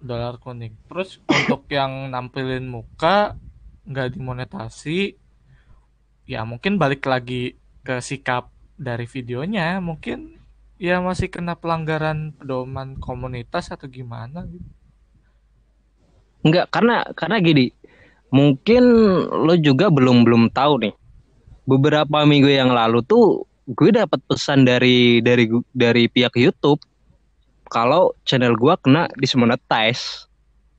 [0.00, 3.36] dolar kuning terus untuk yang nampilin muka
[3.86, 5.14] nggak dimonetasi
[6.26, 7.54] ya mungkin balik lagi
[7.86, 10.36] ke sikap dari videonya mungkin
[10.76, 14.68] ya masih kena pelanggaran pedoman komunitas atau gimana gitu.
[16.44, 17.66] Enggak, karena karena gini,
[18.30, 18.84] mungkin
[19.26, 20.94] lo juga belum belum tahu nih.
[21.66, 26.78] Beberapa minggu yang lalu tuh gue dapat pesan dari dari dari pihak YouTube
[27.70, 30.26] kalau channel gua kena dismonetize.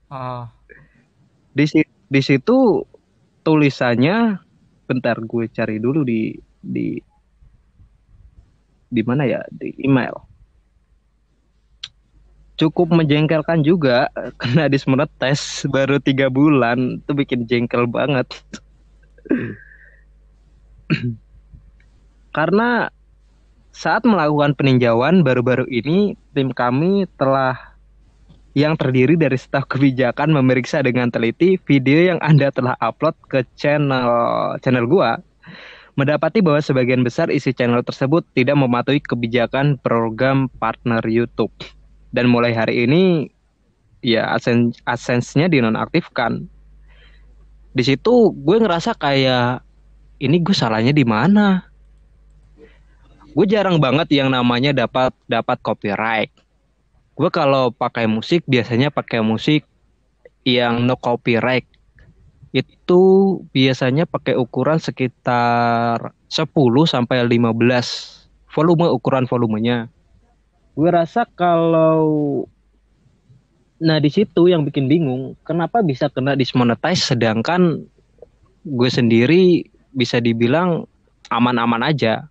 [0.09, 0.51] Ah,
[1.57, 1.65] Di
[2.07, 2.83] di situ
[3.45, 4.39] tulisannya
[4.87, 6.31] bentar gue cari dulu di
[6.63, 6.87] di
[8.95, 9.41] di mana ya?
[9.51, 10.15] Di email.
[12.57, 14.09] Cukup menjengkelkan juga
[14.41, 18.27] kena dismonetize baru tiga bulan itu bikin jengkel banget.
[22.35, 22.89] Karena
[23.77, 27.53] saat melakukan peninjauan baru-baru ini tim kami telah
[28.57, 34.57] yang terdiri dari staf kebijakan memeriksa dengan teliti video yang Anda telah upload ke channel
[34.65, 35.21] channel gua
[35.93, 41.53] mendapati bahwa sebagian besar isi channel tersebut tidak mematuhi kebijakan program partner YouTube
[42.17, 43.29] dan mulai hari ini
[44.01, 46.49] ya asen asensnya dinonaktifkan.
[47.77, 49.61] Di situ gue ngerasa kayak
[50.17, 51.66] ini gue salahnya di mana?
[53.37, 56.33] Gue jarang banget yang namanya dapat dapat copyright.
[57.13, 59.61] Gue kalau pakai musik biasanya pakai musik
[60.41, 61.69] yang no copyright.
[62.49, 63.01] Itu
[63.53, 66.49] biasanya pakai ukuran sekitar 10
[66.89, 68.17] sampai 15
[68.57, 69.85] volume ukuran volumenya
[70.77, 72.45] gue rasa kalau
[73.77, 77.85] nah di situ yang bikin bingung kenapa bisa kena dismonetize sedangkan
[78.65, 80.89] gue sendiri bisa dibilang
[81.29, 82.25] aman-aman aja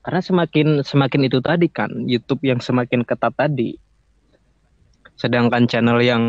[0.00, 3.76] karena semakin semakin itu tadi kan YouTube yang semakin ketat tadi.
[5.20, 6.24] Sedangkan channel yang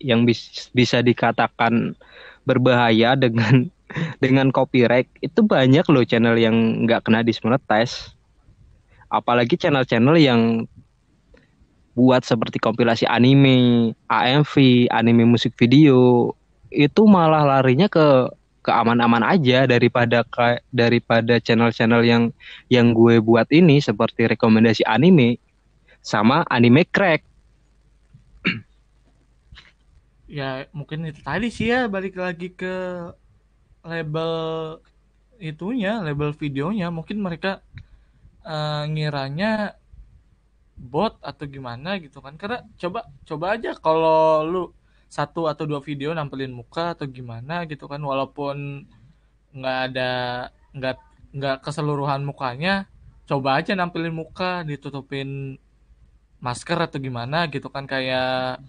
[0.00, 1.92] yang bis, bisa dikatakan
[2.48, 3.68] berbahaya dengan
[4.24, 8.16] dengan copyright itu banyak loh channel yang nggak kena dismonetize
[9.08, 10.40] apalagi channel-channel yang
[11.98, 16.30] buat seperti kompilasi anime, AMV, anime musik video
[16.70, 18.30] itu malah larinya ke
[18.68, 22.28] ke aman-aman aja daripada ke, daripada channel-channel yang
[22.68, 25.40] yang gue buat ini seperti rekomendasi anime
[26.04, 27.24] sama anime crack.
[30.36, 33.08] ya mungkin itu tadi sih ya balik lagi ke
[33.88, 34.32] label
[35.40, 37.64] itunya, label videonya mungkin mereka
[38.44, 39.80] uh, ngiranya
[40.76, 44.62] bot atau gimana gitu kan karena coba coba aja kalau lu
[45.08, 48.84] satu atau dua video nampilin muka atau gimana gitu kan walaupun
[49.56, 50.12] nggak ada
[50.76, 50.96] nggak
[51.32, 52.84] nggak keseluruhan mukanya
[53.24, 55.56] coba aja nampilin muka ditutupin
[56.38, 58.60] masker atau gimana gitu kan kayak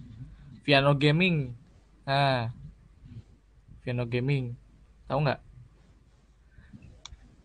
[0.63, 1.51] Piano Gaming
[2.07, 2.51] nah
[3.83, 4.55] Piano Gaming
[5.05, 5.41] tahu nggak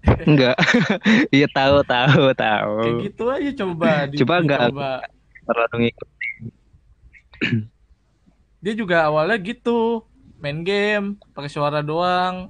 [0.29, 0.57] Enggak.
[1.35, 2.77] Iya tahu tahu tahu.
[2.85, 3.91] Kayak gitu aja coba.
[4.21, 4.61] Coba enggak
[5.45, 6.43] terlalu ngikutin.
[8.65, 10.09] Dia juga awalnya gitu,
[10.41, 12.49] main game pakai suara doang.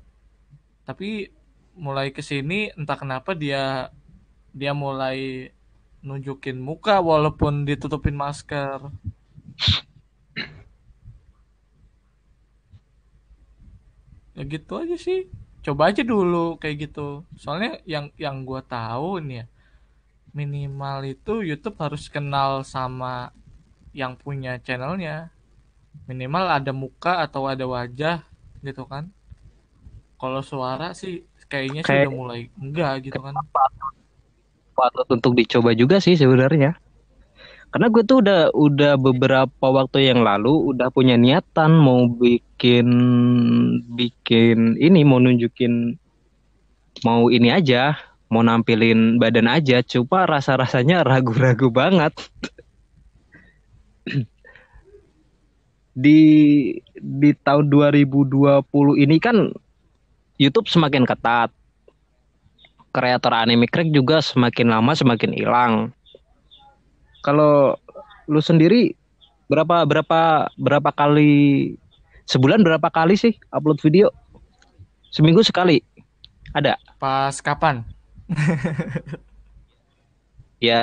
[0.87, 1.27] Tapi
[1.75, 3.91] mulai ke sini entah kenapa dia
[4.55, 5.51] dia mulai
[6.07, 8.79] nunjukin muka walaupun ditutupin masker.
[14.39, 15.27] Ya gitu aja sih
[15.65, 19.47] coba aja dulu kayak gitu soalnya yang yang gue tahu nih ya
[20.37, 23.33] minimal itu YouTube harus kenal sama
[23.97, 25.34] yang punya channelnya
[26.05, 28.25] minimal ada muka atau ada wajah
[28.61, 29.09] gitu kan?
[30.21, 33.35] Kalau suara sih kayaknya Kayak, sih udah mulai enggak gitu kan?
[34.75, 36.75] patut untuk dicoba juga sih sebenarnya.
[37.71, 42.87] Karena gue tuh udah udah beberapa waktu yang lalu udah punya niatan mau bikin
[43.99, 45.99] bikin ini mau nunjukin
[47.03, 47.99] mau ini aja
[48.31, 49.83] mau nampilin badan aja.
[49.83, 52.15] Coba rasa rasanya ragu-ragu banget
[55.95, 56.21] di
[56.99, 58.67] di tahun 2020
[58.99, 59.51] ini kan
[60.39, 61.55] YouTube semakin ketat
[62.91, 65.73] kreator anime crack juga semakin lama semakin hilang
[67.23, 67.79] kalau
[68.29, 68.93] lu sendiri
[69.49, 71.73] berapa berapa berapa kali
[72.25, 74.13] sebulan berapa kali sih upload video?
[75.13, 75.81] Seminggu sekali.
[76.53, 76.77] Ada?
[76.99, 77.85] Pas kapan?
[80.69, 80.83] ya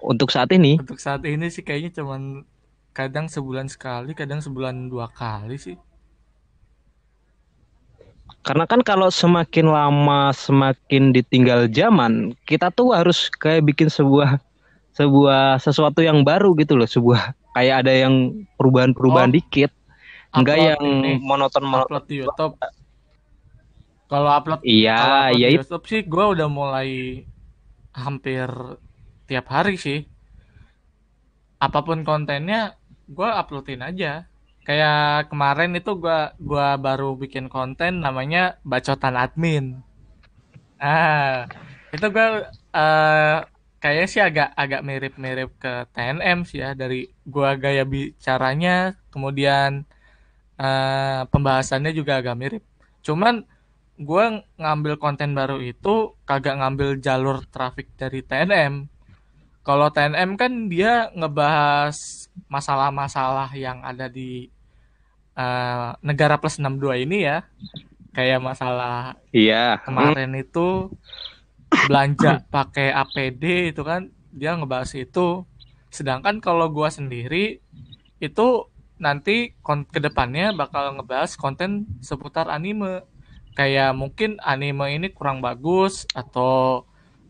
[0.00, 0.80] untuk saat ini.
[0.80, 2.42] Untuk saat ini sih kayaknya cuman
[2.92, 5.76] kadang sebulan sekali, kadang sebulan dua kali sih.
[8.42, 14.42] Karena kan kalau semakin lama semakin ditinggal zaman, kita tuh harus kayak bikin sebuah
[14.92, 19.70] sebuah sesuatu yang baru gitu loh sebuah kayak ada yang perubahan-perubahan oh, dikit.
[20.32, 22.54] Enggak yang ini, monoton monoton upload di YouTube.
[24.08, 27.22] Kalau upload iya iya di YouTube sih gue udah mulai
[27.94, 28.48] hampir
[29.30, 30.04] tiap hari sih.
[31.62, 32.74] Apa pun kontennya
[33.08, 34.26] gue uploadin aja.
[34.62, 39.82] Kayak kemarin itu gue gua baru bikin konten namanya bacotan admin.
[40.78, 41.50] Ah
[41.90, 42.28] itu gue
[42.74, 43.38] uh,
[43.82, 49.82] kayaknya sih agak agak mirip-mirip ke TNM sih ya dari gua gaya bicaranya kemudian
[50.62, 52.64] uh, pembahasannya juga agak mirip.
[53.02, 53.42] Cuman
[53.98, 58.92] gua ngambil konten baru itu kagak ngambil jalur traffic dari TNM
[59.62, 64.48] kalau TNM kan dia ngebahas masalah-masalah yang ada di
[65.36, 67.44] uh, negara plus 62 ini ya.
[68.12, 69.80] Kayak masalah iya.
[69.80, 70.92] kemarin itu
[71.88, 75.48] belanja pakai APD itu kan dia ngebahas itu.
[75.88, 77.64] Sedangkan kalau gua sendiri
[78.20, 78.48] itu
[79.00, 83.04] nanti ke depannya bakal ngebahas konten seputar anime.
[83.52, 86.84] Kayak mungkin anime ini kurang bagus atau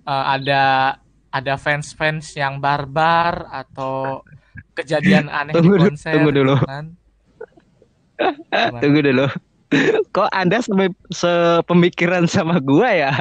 [0.06, 0.98] uh, ada
[1.32, 4.22] ada fans-fans yang barbar atau
[4.76, 6.54] kejadian aneh tunggu, di konser tunggu dulu.
[6.56, 6.84] gitu kan.
[8.82, 9.26] tunggu dulu.
[10.12, 10.60] Kok anda
[11.12, 13.12] sepemikiran sama gua ya?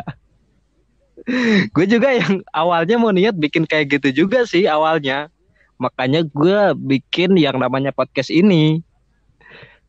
[1.77, 5.29] Gue juga yang awalnya mau niat bikin kayak gitu juga sih awalnya.
[5.77, 8.81] Makanya gue bikin yang namanya podcast ini.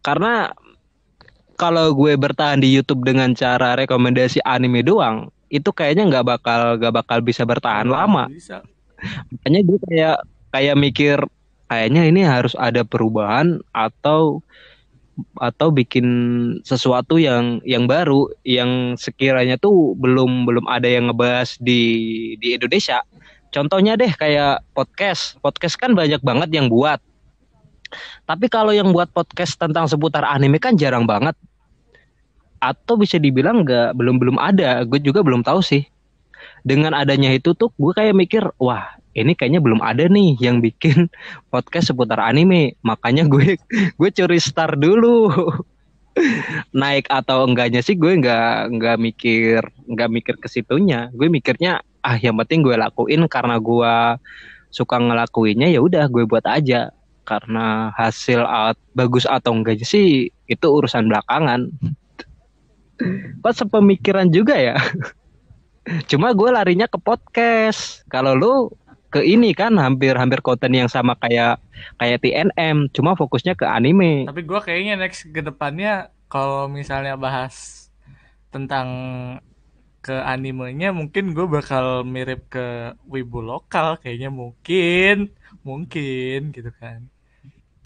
[0.04, 0.52] Karena
[1.56, 6.94] kalau gue bertahan di YouTube dengan cara rekomendasi anime doang itu kayaknya nggak bakal nggak
[6.96, 8.28] bakal bisa bertahan lama.
[8.32, 8.64] Bisa.
[9.34, 10.18] makanya gue kayak
[10.52, 11.18] kayak mikir
[11.72, 14.44] kayaknya ini harus ada perubahan atau
[15.40, 16.06] atau bikin
[16.64, 21.80] sesuatu yang yang baru yang sekiranya tuh belum belum ada yang ngebahas di
[22.40, 23.00] di Indonesia.
[23.52, 25.36] Contohnya deh kayak podcast.
[25.44, 27.00] Podcast kan banyak banget yang buat.
[28.24, 31.36] Tapi kalau yang buat podcast tentang seputar anime kan jarang banget.
[32.64, 34.80] Atau bisa dibilang nggak belum belum ada.
[34.88, 35.84] Gue juga belum tahu sih.
[36.64, 41.08] Dengan adanya itu tuh gue kayak mikir, wah ini kayaknya belum ada nih yang bikin
[41.52, 42.76] podcast seputar anime.
[42.84, 43.56] Makanya gue
[44.00, 45.28] gue curi star dulu.
[46.80, 51.08] Naik atau enggaknya sih gue nggak nggak mikir nggak mikir ke situnya.
[51.12, 53.94] Gue mikirnya ah yang penting gue lakuin karena gue
[54.72, 56.92] suka ngelakuinnya ya udah gue buat aja.
[57.22, 61.70] Karena hasil out bagus atau enggaknya sih itu urusan belakangan.
[63.42, 64.76] Kok sepemikiran juga ya?
[66.06, 68.06] Cuma gue larinya ke podcast.
[68.06, 68.54] Kalau lu
[69.12, 71.60] ke ini kan hampir-hampir konten yang sama kayak
[72.00, 74.24] kayak TNM, cuma fokusnya ke anime.
[74.24, 77.86] Tapi gue kayaknya next ke depannya kalau misalnya bahas
[78.48, 78.88] tentang
[80.02, 85.30] ke animenya mungkin gue bakal mirip ke wibu lokal kayaknya mungkin
[85.62, 87.06] mungkin gitu kan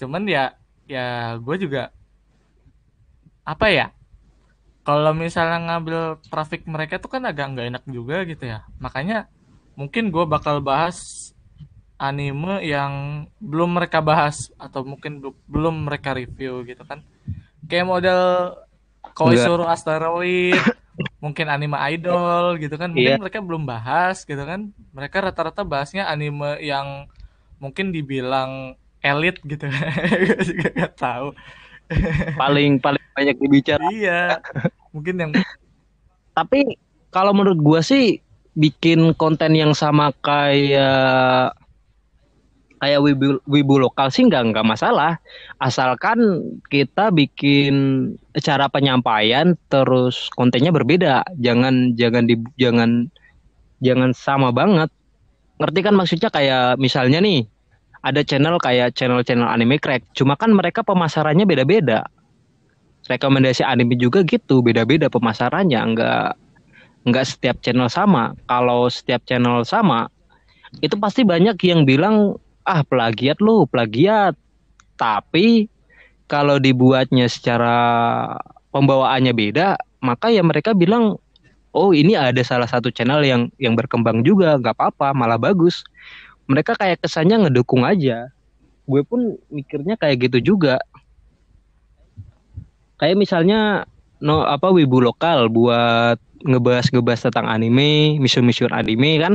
[0.01, 0.57] cuman ya
[0.89, 1.93] ya gue juga
[3.45, 3.87] apa ya
[4.81, 9.29] kalau misalnya ngambil traffic mereka tuh kan agak nggak enak juga gitu ya makanya
[9.77, 11.31] mungkin gue bakal bahas
[11.97, 12.93] anime yang
[13.39, 17.01] belum mereka bahas atau mungkin bel- belum mereka review gitu kan.
[17.65, 18.21] Kayak model
[19.13, 20.61] Koizuru Asteroid
[21.25, 22.93] mungkin anime idol gitu kan.
[22.93, 23.21] Mungkin Iya.
[23.21, 24.73] mereka belum bahas gitu kan.
[24.93, 27.09] Mereka rata-rata bahasnya anime yang
[27.57, 29.65] mungkin dibilang elit gitu.
[29.69, 31.29] Gue juga gak tahu
[32.35, 33.85] Paling paling banyak dibicara.
[33.89, 34.43] iya.
[34.91, 35.31] Mungkin yang
[36.37, 36.77] Tapi
[37.09, 38.21] kalau menurut gua sih
[38.57, 41.53] bikin konten yang sama kayak
[42.81, 45.21] kayak wibu, wibu lokal sih nggak nggak masalah.
[45.61, 46.19] Asalkan
[46.69, 47.75] kita bikin
[48.41, 51.25] cara penyampaian terus kontennya berbeda.
[51.41, 53.09] Jangan jangan di jangan
[53.81, 54.89] jangan sama banget.
[55.57, 56.29] Ngerti kan maksudnya?
[56.29, 57.49] Kayak misalnya nih
[58.05, 60.05] ada channel kayak channel-channel anime crack.
[60.13, 62.05] Cuma kan mereka pemasarannya beda-beda.
[63.07, 65.81] Rekomendasi anime juga gitu beda-beda pemasarannya.
[65.97, 66.46] Nggak
[67.07, 68.35] nggak setiap channel sama.
[68.51, 70.11] Kalau setiap channel sama
[70.83, 72.37] itu pasti banyak yang bilang
[72.67, 74.35] ah plagiat lu plagiat.
[74.99, 75.71] Tapi
[76.27, 77.79] kalau dibuatnya secara
[78.75, 81.17] pembawaannya beda maka ya mereka bilang
[81.77, 85.87] oh ini ada salah satu channel yang yang berkembang juga nggak apa-apa malah bagus.
[86.47, 88.31] Mereka kayak kesannya ngedukung aja.
[88.87, 90.79] Gue pun mikirnya kayak gitu juga.
[92.97, 93.85] Kayak misalnya
[94.23, 99.35] no apa wibu lokal buat ngebahas ngebahas tentang anime misu-misu anime kan?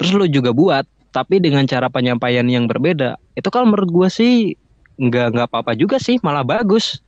[0.00, 3.20] Terus lu juga buat tapi dengan cara penyampaian yang berbeda.
[3.38, 4.58] Itu kalau menurut gua sih
[4.98, 7.02] nggak nggak apa-apa juga sih malah bagus.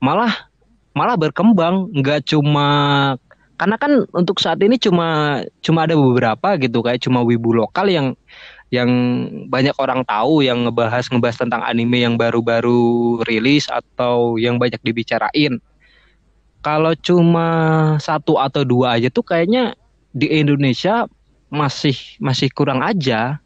[0.00, 0.50] Malah
[0.94, 2.68] malah berkembang nggak cuma
[3.60, 8.16] karena kan untuk saat ini cuma cuma ada beberapa gitu kayak cuma wibu lokal yang
[8.72, 8.88] yang
[9.50, 15.60] banyak orang tahu yang ngebahas ngebahas tentang anime yang baru-baru rilis atau yang banyak dibicarain
[16.60, 17.48] kalau cuma
[17.96, 19.72] satu atau dua aja tuh kayaknya
[20.12, 21.08] di Indonesia
[21.48, 23.40] masih masih kurang aja.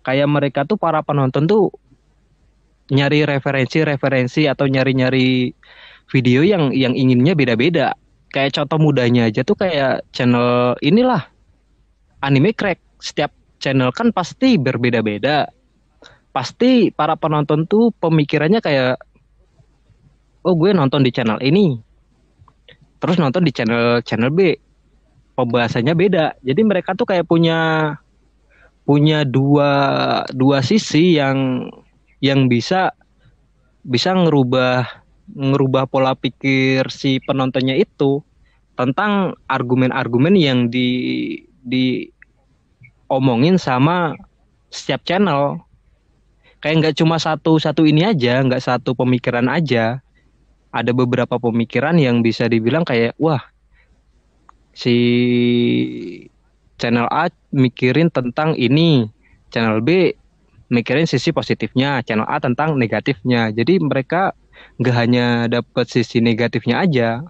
[0.00, 1.68] Kayak mereka tuh para penonton tuh
[2.88, 5.52] nyari referensi-referensi atau nyari-nyari
[6.08, 7.92] video yang yang inginnya beda-beda.
[8.32, 11.28] Kayak contoh mudahnya aja tuh kayak channel inilah
[12.24, 12.80] anime crack.
[12.96, 13.30] Setiap
[13.60, 15.52] channel kan pasti berbeda-beda.
[16.32, 18.96] Pasti para penonton tuh pemikirannya kayak
[20.48, 21.87] oh gue nonton di channel ini
[22.98, 24.58] terus nonton di channel channel B.
[25.38, 26.34] Pembahasannya beda.
[26.42, 27.94] Jadi mereka tuh kayak punya
[28.82, 29.70] punya dua
[30.34, 31.70] dua sisi yang
[32.18, 32.90] yang bisa
[33.86, 34.82] bisa ngerubah
[35.30, 38.24] ngerubah pola pikir si penontonnya itu
[38.74, 40.88] tentang argumen-argumen yang di
[41.62, 42.08] di
[43.06, 44.18] omongin sama
[44.74, 45.62] setiap channel.
[46.58, 50.02] Kayak nggak cuma satu satu ini aja nggak satu pemikiran aja
[50.68, 53.40] ada beberapa pemikiran yang bisa dibilang kayak wah
[54.76, 54.96] si
[56.78, 59.10] channel A mikirin tentang ini,
[59.50, 60.14] channel B
[60.70, 63.50] mikirin sisi positifnya, channel A tentang negatifnya.
[63.50, 64.36] Jadi mereka
[64.78, 67.26] nggak hanya dapat sisi negatifnya aja,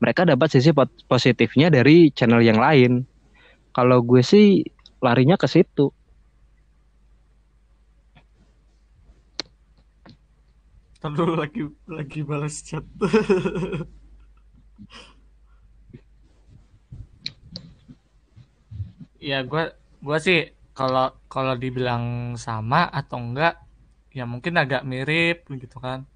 [0.00, 3.04] mereka dapat sisi po- positifnya dari channel yang lain.
[3.76, 4.64] Kalau gue sih
[5.04, 5.92] larinya ke situ.
[11.06, 12.84] Ntar lagi lagi balas chat.
[19.16, 19.64] Ya gue
[20.06, 20.40] gue sih
[20.76, 23.58] kalau kalau dibilang sama atau enggak
[24.12, 26.06] ya mungkin agak mirip gitu kan.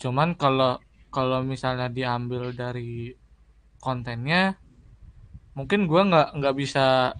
[0.00, 0.80] Cuman kalau
[1.14, 3.12] kalau misalnya diambil dari
[3.78, 4.56] kontennya
[5.54, 7.14] mungkin gue nggak nggak bisa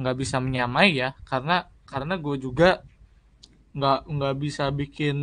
[0.00, 1.12] nggak bisa menyamai ya.
[1.28, 2.80] Karena karena gue juga
[3.76, 5.18] nggak nggak bisa bikin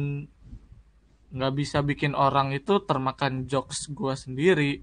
[1.27, 4.73] nggak bisa bikin orang itu termakan jokes gue sendiri.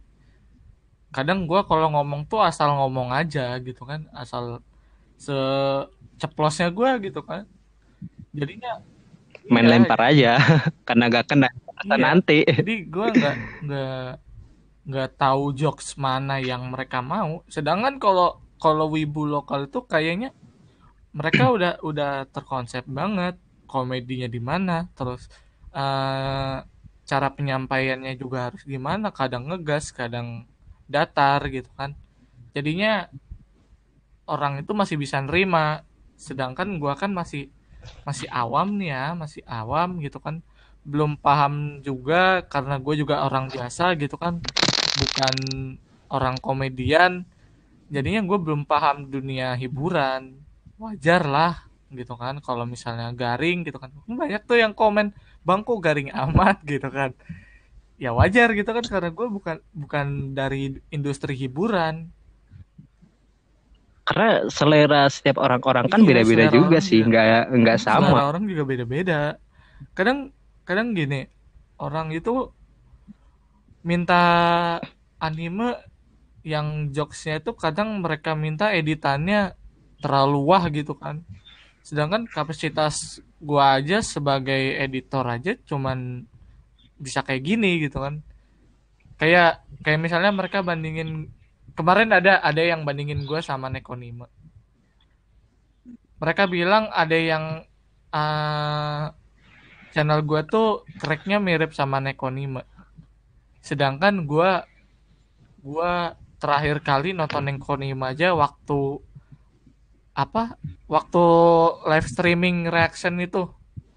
[1.14, 4.60] Kadang gue kalau ngomong tuh asal ngomong aja gitu kan asal
[5.16, 7.48] seceplosnya gue gitu kan.
[8.34, 8.82] Jadinya
[9.48, 10.32] main iya, lempar aja
[10.88, 11.48] karena gak kena
[11.84, 12.38] iya, nanti.
[12.48, 13.36] jadi gue nggak
[13.68, 14.08] nggak
[14.84, 17.40] nggak tahu jokes mana yang mereka mau.
[17.48, 20.32] Sedangkan kalau kalau wibu lokal itu kayaknya
[21.14, 23.38] mereka udah udah terkonsep banget
[23.70, 25.30] komedinya di mana terus
[25.74, 26.64] uh,
[27.04, 29.10] cara penyampaiannya juga harus gimana?
[29.10, 30.48] Kadang ngegas kadang
[30.88, 31.92] datar gitu kan.
[32.56, 33.10] Jadinya
[34.24, 35.84] orang itu masih bisa nerima.
[36.16, 37.50] Sedangkan gua kan masih
[38.08, 40.40] masih awam nih ya masih awam gitu kan.
[40.84, 44.40] Belum paham juga karena gue juga orang biasa gitu kan.
[45.00, 45.34] Bukan
[46.12, 47.24] orang komedian.
[47.88, 50.40] Jadinya gue belum paham dunia hiburan.
[50.80, 51.54] Wajar lah
[51.94, 53.92] gitu kan kalau misalnya garing gitu kan.
[54.08, 55.12] Banyak tuh yang komen
[55.44, 56.64] bangku garing amat?
[56.66, 57.12] gitu kan.
[57.94, 62.10] Ya wajar gitu kan karena gue bukan bukan dari industri hiburan.
[64.04, 68.10] Karena selera setiap orang-orang kan iya, beda-beda juga sih nggak nggak sama.
[68.10, 69.20] selera orang juga beda-beda.
[69.96, 70.34] Kadang
[70.66, 71.24] kadang gini
[71.78, 72.52] orang itu
[73.84, 74.24] minta
[75.20, 75.76] anime
[76.44, 79.56] yang jokesnya itu kadang mereka minta editannya
[80.04, 81.24] terlalu wah gitu kan.
[81.80, 86.24] Sedangkan kapasitas gua aja sebagai editor aja cuman
[86.96, 88.24] bisa kayak gini gitu kan.
[89.20, 91.28] Kayak kayak misalnya mereka bandingin
[91.74, 94.30] kemarin ada ada yang bandingin gue sama Nekonime
[96.22, 97.44] mereka bilang ada yang
[98.14, 99.04] uh,
[99.90, 102.62] channel gue tuh cracknya mirip sama Nekonime
[103.58, 104.50] sedangkan gue
[105.66, 105.92] gue
[106.38, 109.02] terakhir kali nonton Nekonime aja waktu
[110.14, 110.54] apa
[110.86, 111.24] waktu
[111.90, 113.50] live streaming reaction itu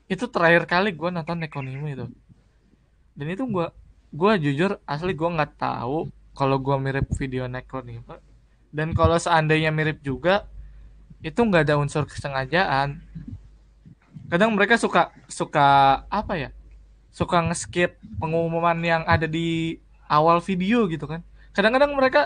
[0.09, 2.05] itu terakhir kali gue nonton Nekonime itu.
[3.13, 3.67] Dan itu gue
[4.11, 8.17] gue jujur asli gue nggak tahu kalau gue mirip video Necronima
[8.73, 10.49] dan kalau seandainya mirip juga
[11.21, 12.97] itu nggak ada unsur kesengajaan.
[14.27, 16.49] Kadang mereka suka suka apa ya
[17.13, 19.77] suka ngeskip pengumuman yang ada di
[20.09, 21.21] awal video gitu kan.
[21.53, 22.21] Kadang-kadang mereka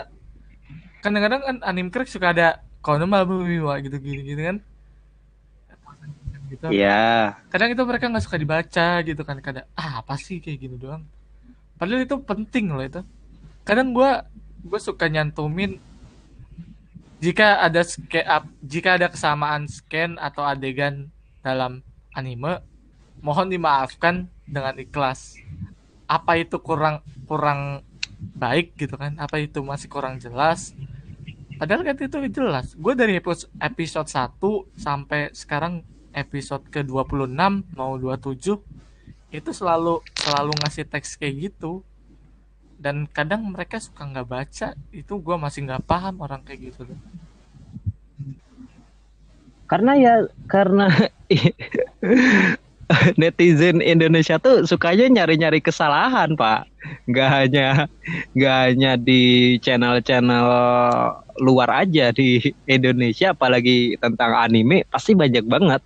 [1.02, 2.48] kadang-kadang kan anim suka ada
[2.82, 3.22] kalau nama
[3.78, 4.58] gitu gitu gitu kan
[6.52, 6.68] gitu.
[6.68, 7.40] Iya.
[7.48, 9.36] Kadang itu mereka nggak suka dibaca gitu kan.
[9.40, 11.02] Kadang ah apa sih kayak gini doang.
[11.80, 13.00] Padahal itu penting loh itu.
[13.64, 14.10] Kadang gue
[14.62, 15.80] gue suka nyantumin
[17.22, 21.10] jika ada scan jika ada kesamaan scan atau adegan
[21.42, 21.82] dalam
[22.14, 22.62] anime
[23.22, 25.38] mohon dimaafkan dengan ikhlas
[26.06, 27.86] apa itu kurang kurang
[28.34, 30.74] baik gitu kan apa itu masih kurang jelas
[31.62, 32.74] padahal kan itu jelas.
[32.74, 33.22] Gue dari
[33.62, 34.34] episode 1
[34.74, 37.38] sampai sekarang episode ke-26
[37.78, 38.58] mau 27
[39.30, 41.86] itu selalu selalu ngasih teks kayak gitu.
[42.82, 44.74] Dan kadang mereka suka nggak baca.
[44.90, 46.82] Itu gue masih nggak paham orang kayak gitu.
[49.70, 50.14] Karena ya
[50.50, 50.90] karena
[53.20, 56.68] netizen Indonesia tuh sukanya nyari-nyari kesalahan pak.
[57.08, 57.66] Nggak hanya
[58.34, 60.48] nggak hanya di channel-channel
[61.40, 65.82] luar aja di Indonesia apalagi tentang anime pasti banyak banget.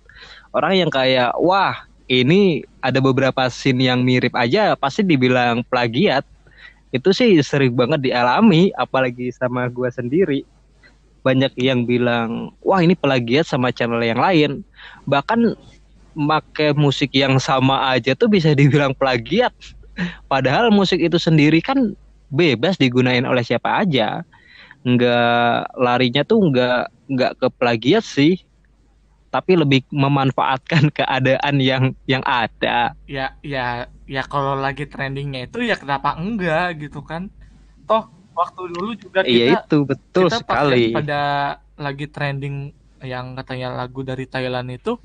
[0.51, 1.75] Orang yang kayak wah
[2.07, 6.23] ini ada beberapa scene yang mirip aja pasti dibilang plagiat.
[6.95, 10.47] Itu sih sering banget dialami apalagi sama gua sendiri.
[11.21, 14.63] Banyak yang bilang wah ini plagiat sama channel yang lain.
[15.03, 15.59] Bahkan
[16.17, 19.53] make musik yang sama aja tuh bisa dibilang plagiat
[20.25, 21.93] padahal musik itu sendiri kan
[22.33, 24.25] bebas digunain oleh siapa aja
[24.81, 28.41] nggak larinya tuh nggak nggak ke plagiat sih
[29.27, 32.95] tapi lebih memanfaatkan keadaan yang yang ada.
[33.05, 37.27] Ya, ya, ya kalau lagi trendingnya itu ya kenapa enggak gitu kan?
[37.85, 40.83] Toh waktu dulu juga iya, kita Iya itu betul kita sekali.
[40.93, 41.21] pada
[41.77, 42.73] lagi trending
[43.05, 44.97] yang katanya lagu dari Thailand itu,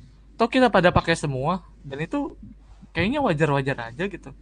[0.43, 2.35] toh kita pada pakai semua dan itu
[2.91, 4.35] kayaknya wajar-wajar aja gitu.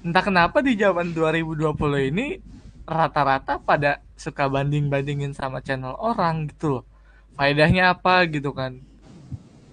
[0.00, 2.40] Entah kenapa di zaman 2020 ini
[2.88, 6.84] rata-rata pada suka banding-bandingin sama channel orang gitu loh
[7.34, 8.78] faedahnya apa gitu kan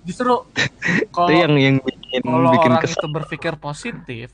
[0.07, 0.45] justru
[1.15, 2.97] kalau yang yang bikin, kalau bikin orang kesel.
[2.97, 4.27] itu berpikir positif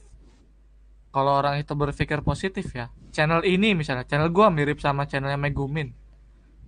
[1.12, 5.92] kalau orang itu berpikir positif ya channel ini misalnya channel gua mirip sama channelnya Megumin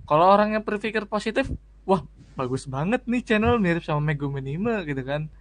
[0.07, 1.51] kalau orang yang berpikir positif
[1.87, 2.03] wah
[2.35, 5.31] bagus banget nih channel mirip sama Meguminima gitu kan.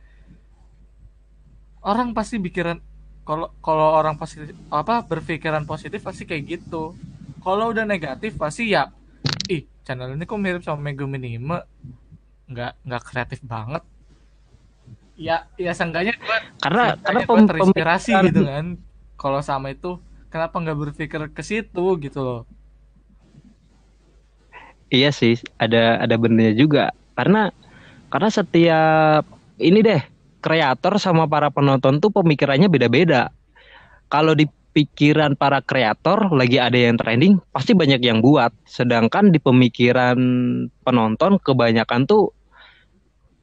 [1.83, 2.81] Orang pasti pikiran
[3.27, 6.95] kalau kalau orang positif apa berpikiran positif pasti kayak gitu.
[7.43, 8.91] Kalau udah negatif pasti ya
[9.47, 11.67] ih channel ini kok mirip sama Meguminima
[12.47, 13.83] nggak nggak kreatif banget.
[15.17, 18.67] Ya ya seenggaknya gua karena karena gua pem- terinspirasi pemikiran- gitu kan
[19.17, 22.41] kalau sama itu kenapa nggak berpikir ke situ gitu loh
[24.97, 26.85] Iya sih, ada ada benernya juga.
[27.13, 27.53] Karena
[28.09, 29.25] karena setiap
[29.61, 30.01] ini deh
[30.41, 33.29] kreator sama para penonton tuh pemikirannya beda-beda.
[34.09, 38.53] Kalau di pikiran para kreator lagi ada yang trending, pasti banyak yang buat.
[38.69, 40.17] Sedangkan di pemikiran
[40.85, 42.33] penonton kebanyakan tuh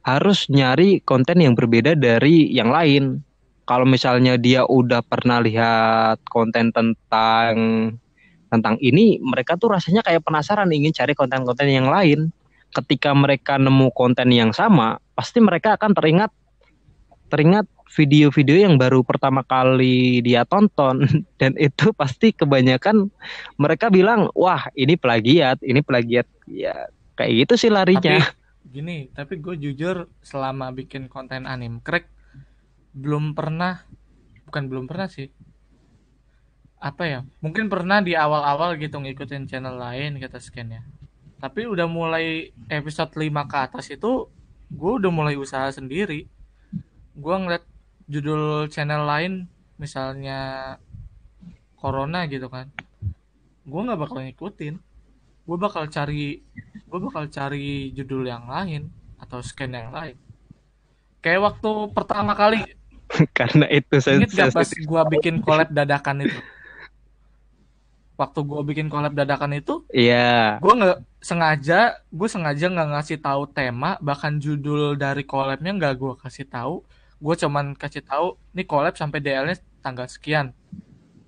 [0.04, 3.22] harus nyari konten yang berbeda dari yang lain.
[3.64, 7.54] Kalau misalnya dia udah pernah lihat konten tentang
[8.54, 12.30] tentang ini mereka tuh rasanya kayak penasaran ingin cari konten-konten yang lain.
[12.74, 16.30] Ketika mereka nemu konten yang sama pasti mereka akan teringat
[17.30, 21.06] teringat video-video yang baru pertama kali dia tonton.
[21.40, 23.10] Dan itu pasti kebanyakan
[23.58, 26.26] mereka bilang wah ini plagiat ini plagiat.
[26.50, 28.18] Ya kayak gitu sih tapi larinya
[28.74, 32.10] gini tapi gue jujur selama bikin konten anime crack
[32.94, 33.86] belum pernah
[34.46, 35.30] bukan belum pernah sih
[36.84, 40.82] apa ya mungkin pernah di awal-awal gitu ngikutin channel lain kata scan ya.
[41.40, 44.28] Tapi udah mulai episode 5 ke atas itu
[44.68, 46.28] gue udah mulai usaha sendiri.
[47.16, 47.64] Gue ngeliat
[48.04, 49.48] judul channel lain
[49.80, 50.76] misalnya
[51.80, 52.68] corona gitu kan
[53.64, 54.74] gue nggak bakal ngikutin.
[55.44, 56.44] Gue bakal cari
[56.84, 60.20] gue bakal cari judul yang lain atau scan yang lain.
[61.24, 62.60] Kayak waktu pertama kali.
[63.36, 66.40] Karena itu inget gak pas gue bikin collab dadakan itu
[68.14, 70.62] waktu gue bikin collab dadakan itu iya.
[70.62, 76.12] gue nggak sengaja gue sengaja nggak ngasih tahu tema bahkan judul dari collabnya nggak gue
[76.20, 76.84] kasih tahu.
[77.24, 80.52] Gue cuman kasih tahu nih collab sampai DL-nya tanggal sekian.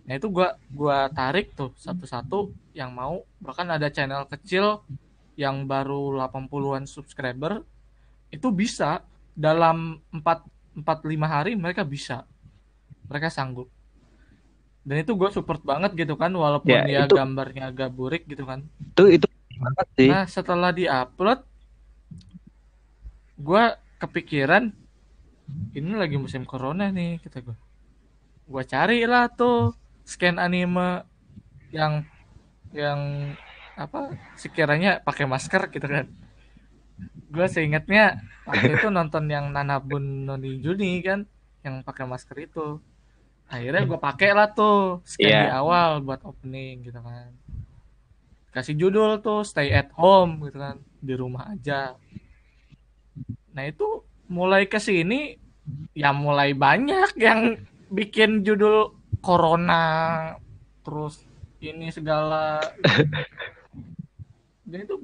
[0.06, 3.26] Nah itu gue gua tarik tuh satu-satu yang mau.
[3.42, 4.86] Bahkan ada channel kecil
[5.34, 7.66] yang baru 80-an subscriber
[8.30, 9.02] itu bisa.
[9.36, 12.24] Dalam 4 4 5 hari mereka bisa.
[13.08, 13.68] Mereka sanggup
[14.86, 18.46] dan itu gue support banget gitu kan walaupun Ya, ya, itu- gambarnya agak burik gitu
[18.46, 18.62] kan
[18.94, 19.26] itu itu
[19.58, 21.40] banget sih Nah, setelah diupload,
[23.36, 24.72] gua kepikiran
[25.76, 27.56] ini lagi musim corona nih, kata gua.
[28.48, 29.76] Gua carilah tuh
[30.06, 31.04] scan anime
[31.74, 32.04] yang
[32.72, 33.00] yang
[33.76, 36.06] apa sekiranya pakai masker gitu kan.
[37.28, 38.16] Gua seingatnya
[38.48, 41.28] waktu itu nonton yang Nanabun Noni Juni kan,
[41.64, 42.80] yang pakai masker itu.
[43.46, 45.42] Akhirnya gua pakai lah tuh scan Iya.
[45.46, 47.30] di awal buat opening gitu kan
[48.50, 51.92] kasih judul tuh stay at home gitu kan di rumah aja
[53.52, 54.00] nah itu
[54.32, 55.36] mulai ke sini
[55.92, 57.60] ya mulai banyak yang
[57.92, 60.32] bikin judul corona
[60.80, 61.20] terus
[61.60, 62.64] ini segala
[64.68, 64.96] dan itu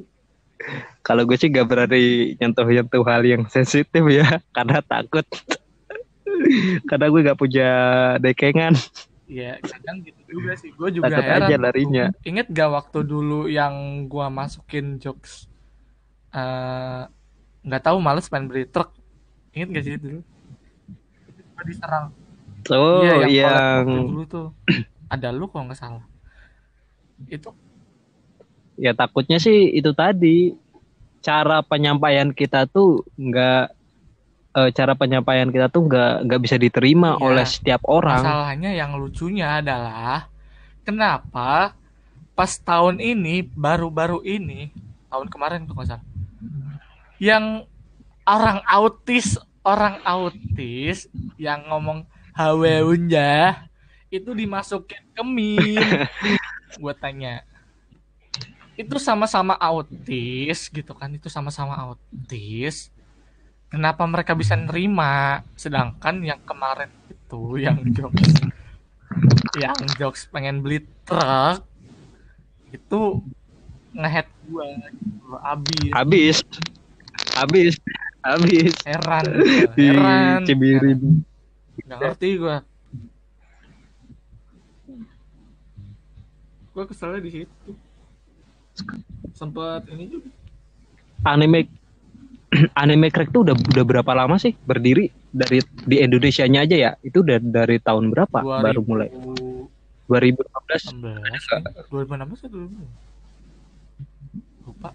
[1.03, 5.27] Kalau gue sih gak berani nyentuh-nyentuh hal yang sensitif ya, karena takut.
[6.89, 7.71] Karena gue gak punya
[8.19, 8.75] dekengan.
[9.33, 10.71] ya kadang gitu juga sih.
[10.77, 12.07] Gue juga Takut heran aja larinya.
[12.23, 15.49] inget gak waktu dulu yang gua masukin jokes
[16.33, 17.03] eh,
[17.63, 18.93] nggak tahu males main beli truk?
[19.53, 20.21] Inget gak sih dulu
[21.53, 22.07] Gua diserang.
[22.71, 24.49] Oh, Iya, yang, yang, dulu tuh.
[25.13, 26.05] Ada lu kalau nggak salah.
[27.27, 27.51] Itu.
[28.79, 30.55] Ya takutnya sih itu tadi.
[31.23, 33.71] Cara penyampaian kita tuh nggak
[34.53, 37.23] eh, cara penyampaian kita tuh nggak nggak bisa diterima Iya.
[37.23, 38.21] oleh setiap orang.
[38.21, 40.29] masalahnya yang lucunya adalah
[40.83, 41.73] kenapa
[42.33, 44.73] pas tahun ini baru-baru ini
[45.09, 46.01] tahun kemarin tuh salah
[47.21, 47.63] yang
[48.25, 53.63] orang autis orang autis yang ngomong haweunja
[54.09, 55.77] itu dimasukin ke meme
[56.83, 57.45] gue tanya
[58.73, 62.89] itu sama-sama autis gitu kan itu sama-sama autis
[63.73, 65.41] kenapa mereka bisa nerima?
[65.57, 68.37] Sedangkan yang kemarin itu yang jokes
[69.57, 71.65] yang jokes pengen beli truk
[72.73, 73.21] itu
[73.93, 74.65] ngehead gua
[75.53, 75.93] abis.
[75.93, 76.37] Habis,
[77.37, 77.75] habis,
[78.25, 78.73] habis.
[78.89, 79.27] heran
[79.81, 80.41] heran.
[80.49, 81.01] Cibirin.
[81.85, 82.65] nggak ngerti gua.
[86.73, 87.71] Gua keselnya di situ.
[89.37, 90.29] Sempet ini juga.
[91.29, 91.69] Anime
[92.83, 96.91] anime crack tuh udah udah berapa lama sih berdiri dari di Indonesia-nya aja ya?
[97.01, 99.09] Itu udah dari tahun berapa baru mulai?
[100.11, 100.93] 2015.
[101.01, 103.13] 2016 2016 atau 2016?
[104.63, 104.95] lupa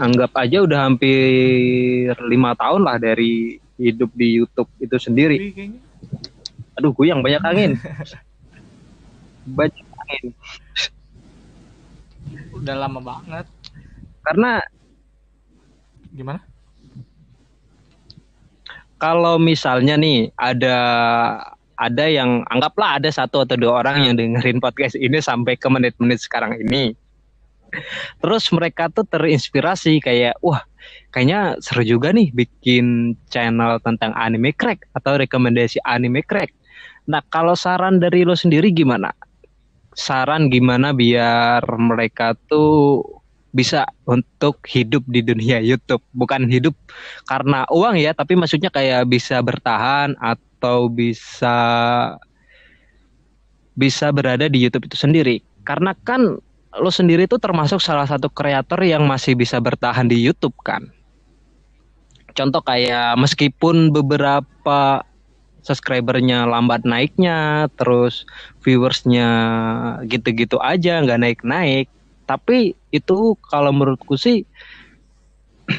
[0.00, 5.36] anggap aja udah hampir lima tahun lah dari hidup di YouTube itu sendiri.
[5.50, 5.80] Kayaknya
[6.74, 7.72] Aduh, gue yang banyak angin.
[9.58, 10.24] banyak angin.
[12.54, 13.44] udah lama banget
[14.24, 14.62] Karena
[16.14, 16.40] gimana
[18.96, 20.78] kalau misalnya nih ada
[21.74, 26.22] ada yang anggaplah ada satu atau dua orang yang dengerin podcast ini sampai ke menit-menit
[26.22, 26.94] sekarang ini.
[28.22, 30.62] Terus mereka tuh terinspirasi kayak wah
[31.10, 36.54] kayaknya seru juga nih bikin channel tentang anime crack atau rekomendasi anime crack.
[37.10, 39.10] Nah, kalau saran dari lo sendiri gimana?
[39.92, 43.02] Saran gimana biar mereka tuh
[43.54, 46.74] bisa untuk hidup di dunia YouTube, bukan hidup
[47.30, 51.56] karena uang ya, tapi maksudnya kayak bisa bertahan atau bisa
[53.78, 55.38] bisa berada di YouTube itu sendiri.
[55.62, 56.34] Karena kan
[56.74, 60.90] lo sendiri tuh termasuk salah satu kreator yang masih bisa bertahan di YouTube kan.
[62.34, 65.06] Contoh kayak meskipun beberapa
[65.62, 68.26] subscribernya lambat naiknya, terus
[68.66, 69.28] viewersnya
[70.10, 71.86] gitu-gitu aja nggak naik-naik,
[72.24, 74.42] tapi itu kalau menurutku sih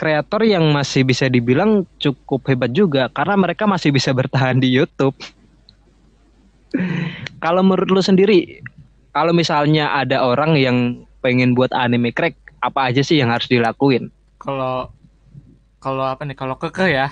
[0.00, 5.14] kreator yang masih bisa dibilang cukup hebat juga karena mereka masih bisa bertahan di YouTube.
[7.44, 8.64] kalau menurut lu sendiri,
[9.14, 14.10] kalau misalnya ada orang yang pengen buat anime crack, apa aja sih yang harus dilakuin?
[14.44, 14.92] kalau
[15.80, 17.08] kalau apa nih kalau keke ya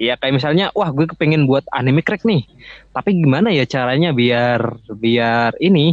[0.00, 2.48] Ya kayak misalnya, wah gue kepengen buat anime crack nih,
[2.96, 5.92] tapi gimana ya caranya biar biar ini,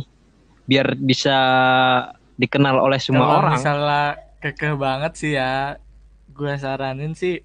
[0.63, 1.35] biar bisa
[2.39, 3.59] dikenal oleh semua kalau orang.
[3.59, 4.03] misalnya
[4.39, 5.75] keke banget sih ya
[6.31, 7.41] gue saranin sih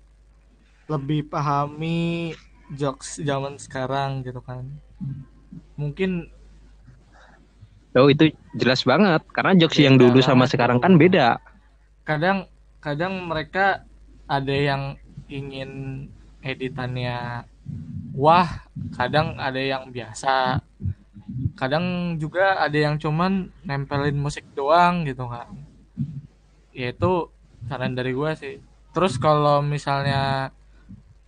[0.86, 2.30] lebih pahami
[2.76, 4.68] jokes zaman sekarang gitu kan
[5.80, 6.28] mungkin
[7.92, 11.36] Oh itu jelas banget, karena jokes yang Beda dulu sama sekarang kan beda.
[12.08, 12.48] kadang
[12.80, 13.84] kadang mereka
[14.24, 14.96] ada yang
[15.28, 16.08] ingin
[16.50, 17.46] editannya
[18.14, 18.48] wah
[18.96, 20.60] kadang ada yang biasa
[21.60, 25.48] kadang juga ada yang cuman nempelin musik doang gitu kan
[26.72, 27.12] ya itu
[27.68, 28.58] saran dari gua sih.
[28.92, 30.52] Terus kalau misalnya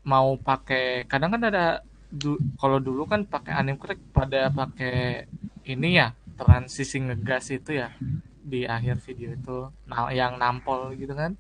[0.05, 1.65] mau pakai kadang kan ada
[2.13, 5.25] du- kalau dulu kan pakai crack pada pakai
[5.65, 7.89] ini ya transisi ngegas itu ya
[8.45, 9.59] di akhir video itu
[10.13, 11.33] yang nampol gitu kan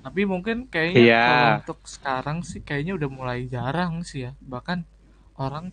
[0.00, 1.24] tapi mungkin kayaknya Iya.
[1.28, 4.32] kalau untuk sekarang sih kayaknya udah mulai jarang sih ya.
[4.40, 4.78] Bahkan
[5.36, 5.68] orang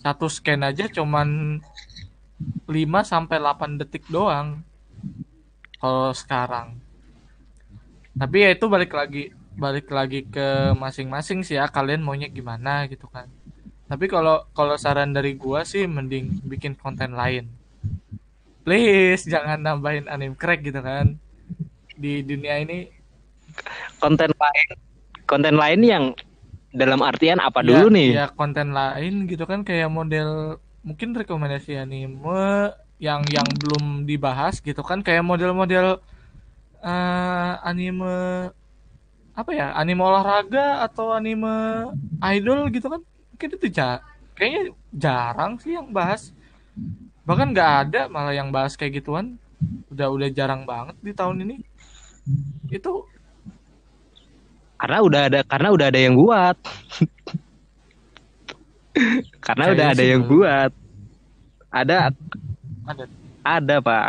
[0.00, 1.60] satu scan aja cuman
[2.68, 4.60] 5 sampai 8 detik doang
[5.80, 6.76] kalau sekarang.
[8.16, 13.08] Tapi ya itu balik lagi balik lagi ke masing-masing sih ya kalian maunya gimana gitu
[13.08, 13.28] kan.
[13.88, 17.48] Tapi kalau kalau saran dari gua sih mending bikin konten lain.
[18.64, 21.16] Please jangan nambahin anime crack gitu kan.
[21.96, 22.99] Di dunia ini
[24.00, 24.68] Konten lain,
[25.26, 26.04] konten lain yang
[26.70, 28.08] dalam artian apa ya, dulu nih?
[28.14, 32.70] ya konten lain gitu kan kayak model mungkin rekomendasi anime
[33.02, 35.98] yang yang belum dibahas gitu kan kayak model-model
[36.78, 38.14] eh, anime
[39.34, 41.90] apa ya anime olahraga atau anime
[42.22, 43.02] idol gitu kan
[43.34, 43.98] mungkin itu ja
[44.40, 46.32] kayaknya jarang sih yang bahas.
[47.28, 49.36] Bahkan nggak ada malah yang bahas kayak gituan.
[49.92, 51.56] Udah udah jarang banget di tahun ini.
[52.72, 53.04] Itu
[54.80, 56.56] Karena udah ada, karena udah ada yang buat.
[59.46, 60.30] karena udah Kayaknya ada yang belum.
[60.32, 60.70] buat.
[61.70, 61.96] Ada,
[62.88, 63.04] ada
[63.44, 64.08] ada pak.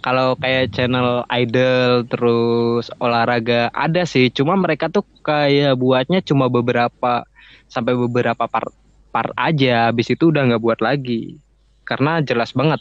[0.00, 4.32] Kalau kayak channel idol terus olahraga ada sih.
[4.32, 7.26] Cuma mereka tuh kayak buatnya cuma beberapa
[7.68, 8.72] sampai beberapa part
[9.12, 9.90] part aja.
[9.92, 11.36] Habis itu udah nggak buat lagi.
[11.84, 12.80] Karena jelas banget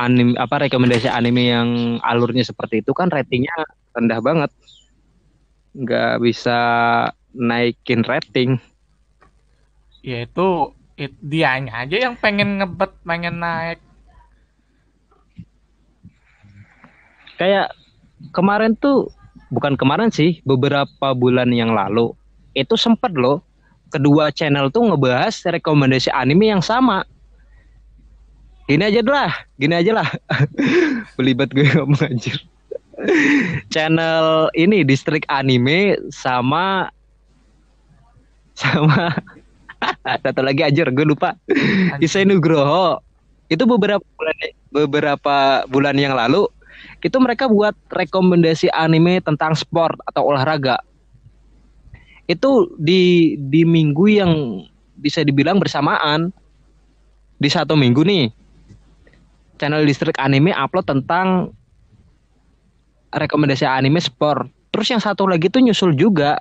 [0.00, 1.68] anime apa rekomendasi anime yang
[2.00, 3.52] alurnya seperti itu kan ratingnya
[3.92, 4.50] rendah banget.
[5.74, 6.58] Nggak bisa
[7.34, 8.58] naikin rating.
[10.00, 13.78] ya itu it, dianya aja yang pengen ngebet pengen naik.
[17.36, 17.72] Kayak
[18.32, 19.12] kemarin tuh
[19.52, 22.16] bukan kemarin sih beberapa bulan yang lalu
[22.56, 23.44] itu sempet loh
[23.92, 27.04] kedua channel tuh ngebahas rekomendasi anime yang sama.
[28.64, 30.08] Gini aja lah gini aja lah.
[31.20, 32.40] Belibet gue ngomong anjir
[33.72, 36.90] channel ini distrik anime sama
[38.52, 39.14] sama
[40.24, 41.36] satu lagi anjir gue lupa.
[42.04, 43.00] Isai Nugroho.
[43.50, 44.36] Itu beberapa bulan
[44.70, 45.36] beberapa
[45.66, 46.46] bulan yang lalu
[47.02, 50.78] itu mereka buat rekomendasi anime tentang sport atau olahraga.
[52.30, 54.32] Itu di di minggu yang
[55.00, 56.30] bisa dibilang bersamaan.
[57.40, 58.28] Di satu minggu nih
[59.56, 61.56] channel distrik anime upload tentang
[63.10, 64.48] rekomendasi anime sport.
[64.70, 66.38] Terus yang satu lagi tuh nyusul juga.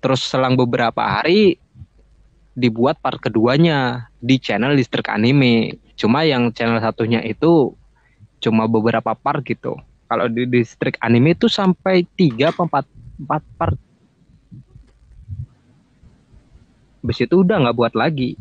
[0.00, 1.58] Terus selang beberapa hari
[2.56, 5.76] dibuat part keduanya di channel distrik anime.
[5.98, 7.74] Cuma yang channel satunya itu
[8.38, 9.74] cuma beberapa part gitu.
[10.06, 12.86] Kalau di distrik anime itu sampai tiga empat
[13.18, 13.78] empat part.
[17.02, 18.38] Habis itu udah nggak buat lagi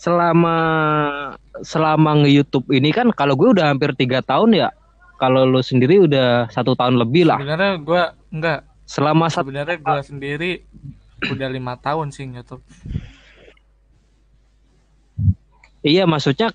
[0.00, 0.56] selama
[1.62, 4.68] selama nge-YouTube ini kan kalau gue udah hampir tiga tahun ya
[5.20, 7.36] kalau lo sendiri udah satu tahun lebih lah.
[7.36, 8.02] Sebenarnya gue
[8.32, 8.60] enggak.
[8.88, 10.50] Selama sebenarnya gue sendiri
[11.30, 12.64] udah lima tahun sih YouTube
[15.84, 16.52] iya maksudnya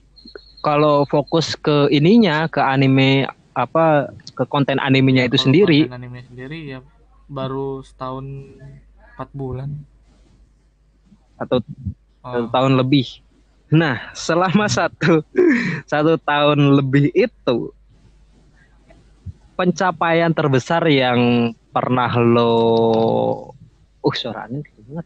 [0.65, 5.85] kalau fokus ke ininya ke anime apa ke konten animenya itu sendiri.
[5.85, 6.79] konten anime sendiri ya
[7.29, 8.25] baru setahun
[9.15, 9.69] empat bulan.
[11.39, 11.61] Atau
[12.25, 12.31] oh.
[12.33, 13.24] satu tahun lebih
[13.75, 15.19] Nah, selama satu
[15.83, 17.75] satu tahun lebih itu
[19.59, 22.55] pencapaian terbesar yang pernah lo
[23.99, 25.05] uh suaranya banget.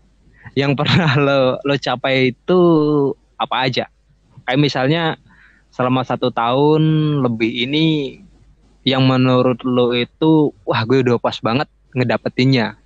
[0.54, 2.60] Yang pernah lo lo capai itu
[3.42, 3.86] apa aja?
[4.46, 5.04] Kayak misalnya
[5.74, 6.82] selama satu tahun
[7.26, 8.22] lebih ini
[8.86, 12.78] yang menurut lo itu wah gue udah pas banget ngedapetinnya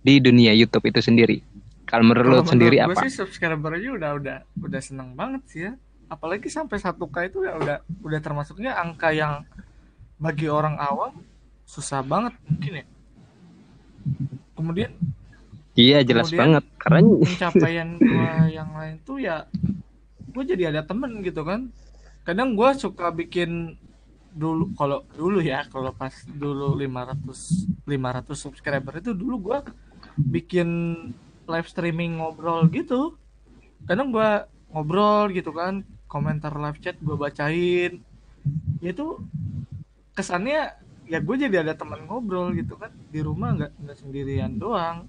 [0.00, 1.44] di dunia YouTube itu sendiri.
[1.90, 2.94] Kalau menurut Kalo sendiri apa?
[2.94, 5.72] Gue sih subscriber aja udah udah udah seneng banget sih ya.
[6.06, 9.42] Apalagi sampai satu k itu ya udah udah termasuknya angka yang
[10.22, 11.18] bagi orang awam
[11.66, 12.86] susah banget mungkin ya.
[14.54, 14.90] Kemudian
[15.78, 19.46] Iya jelas banget karena pencapaian gue yang lain tuh ya
[20.30, 21.74] gue jadi ada temen gitu kan.
[22.22, 23.74] Kadang gue suka bikin
[24.30, 29.58] dulu kalau dulu ya kalau pas dulu 500 500 subscriber itu dulu gue
[30.22, 30.68] bikin
[31.46, 33.16] live streaming ngobrol gitu.
[33.86, 34.30] Kadang gue
[34.70, 38.02] ngobrol gitu kan komentar live chat gue bacain.
[38.82, 39.20] Ya itu
[40.16, 40.74] kesannya
[41.10, 42.92] ya gue jadi ada teman ngobrol gitu kan.
[43.08, 45.06] Di rumah nggak nggak sendirian doang.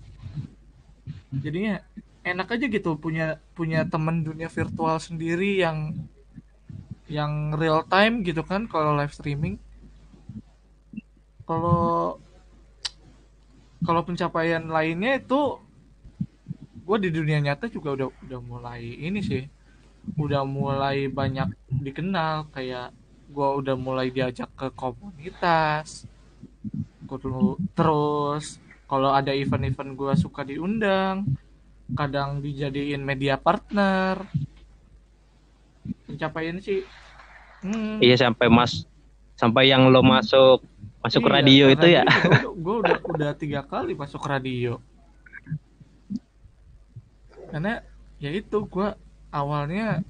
[1.32, 1.82] Jadinya
[2.22, 5.98] enak aja gitu punya punya teman dunia virtual sendiri yang
[7.12, 9.60] yang real time gitu kan kalau live streaming.
[11.44, 12.22] Kalau
[13.82, 15.58] kalau pencapaian lainnya itu
[16.82, 19.44] gue di dunia nyata juga udah udah mulai ini sih.
[20.18, 22.92] Udah mulai banyak dikenal kayak
[23.32, 26.04] gue udah mulai diajak ke komunitas
[27.76, 28.56] terus
[28.88, 31.28] kalau ada event-event gue suka diundang
[31.92, 34.24] kadang dijadiin media partner.
[36.08, 36.84] Pencapaian sih
[37.66, 38.04] hmm.
[38.04, 38.86] iya sampai mas
[39.38, 40.62] sampai yang lo masuk
[41.02, 42.04] masuk iya, radio itu ya.
[42.46, 44.78] gue udah udah tiga kali masuk radio
[47.52, 47.84] karena
[48.24, 48.96] ya itu gue
[49.30, 50.02] awalnya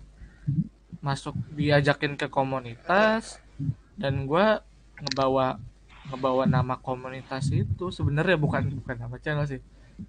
[1.01, 3.41] masuk diajakin ke komunitas
[3.97, 4.45] dan gue
[5.01, 5.57] ngebawa
[6.09, 7.89] ngebawa nama komunitas itu.
[7.89, 9.61] Sebenarnya bukan bukan nama channel sih.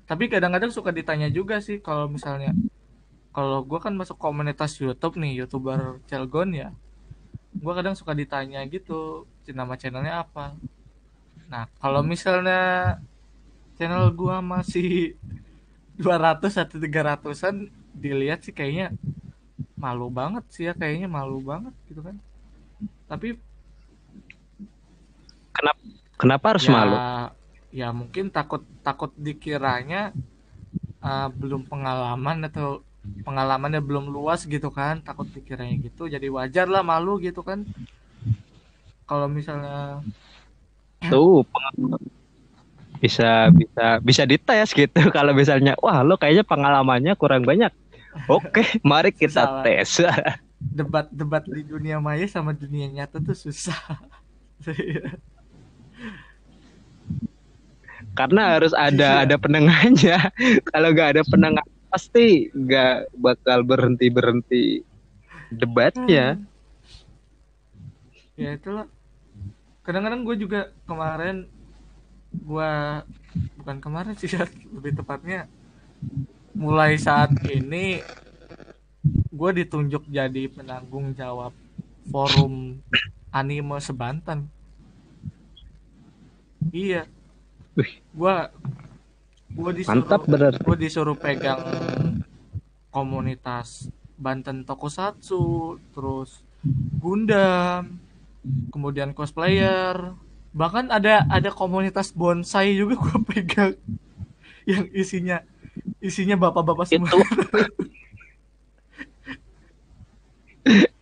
[0.04, 2.52] Tapi kadang-kadang suka ditanya juga sih kalau misalnya
[3.32, 6.68] kalau gue kan masuk komunitas YouTube nih youtuber Celgon ya.
[7.56, 10.56] Gue kadang suka ditanya gitu nama channelnya apa.
[11.48, 13.00] Nah kalau misalnya
[13.80, 15.16] channel gue masih
[16.00, 18.96] 200 atau 300-an dilihat sih kayaknya
[19.76, 22.16] malu banget sih ya kayaknya malu banget gitu kan.
[23.10, 23.36] Tapi
[25.52, 25.80] kenapa
[26.16, 26.96] kenapa harus ya, malu?
[27.72, 30.12] ya mungkin takut takut dikiranya
[31.00, 32.84] uh, belum pengalaman atau
[33.26, 37.66] pengalamannya belum luas gitu kan takut dikiranya gitu jadi wajar lah malu gitu kan.
[39.04, 40.00] Kalau misalnya
[41.10, 41.44] tuh
[43.02, 45.00] bisa bisa bisa dites gitu.
[45.16, 47.74] Kalau misalnya wah lo kayaknya pengalamannya kurang banyak.
[48.30, 49.62] Oke mari kita Salah.
[49.66, 49.98] tes.
[50.78, 53.98] Debat-debat di dunia maya sama dunia nyata tuh susah.
[58.14, 60.30] Karena harus ada ada penengahnya.
[60.70, 64.64] Kalau nggak ada penengah pasti nggak bakal berhenti berhenti
[65.50, 66.38] debatnya.
[68.38, 68.86] Ya itulah.
[69.82, 71.50] Kadang-kadang gue juga kemarin
[72.40, 73.02] gua
[73.60, 75.48] bukan kemarin sih ya, lebih tepatnya
[76.52, 78.04] mulai saat ini
[79.32, 81.50] gue ditunjuk jadi penanggung jawab
[82.12, 82.78] forum
[83.32, 84.46] anime sebantan
[86.70, 87.08] iya.
[88.12, 88.36] Gue
[89.52, 90.04] gue disuruh
[90.60, 91.60] gue disuruh pegang
[92.92, 93.88] komunitas
[94.20, 96.44] Banten Tokusatsu terus
[97.00, 97.96] Gundam
[98.70, 100.14] kemudian cosplayer
[100.52, 103.72] bahkan ada ada komunitas bonsai juga gue pegang
[104.68, 105.40] yang isinya
[105.98, 107.18] isinya bapak-bapak semua itu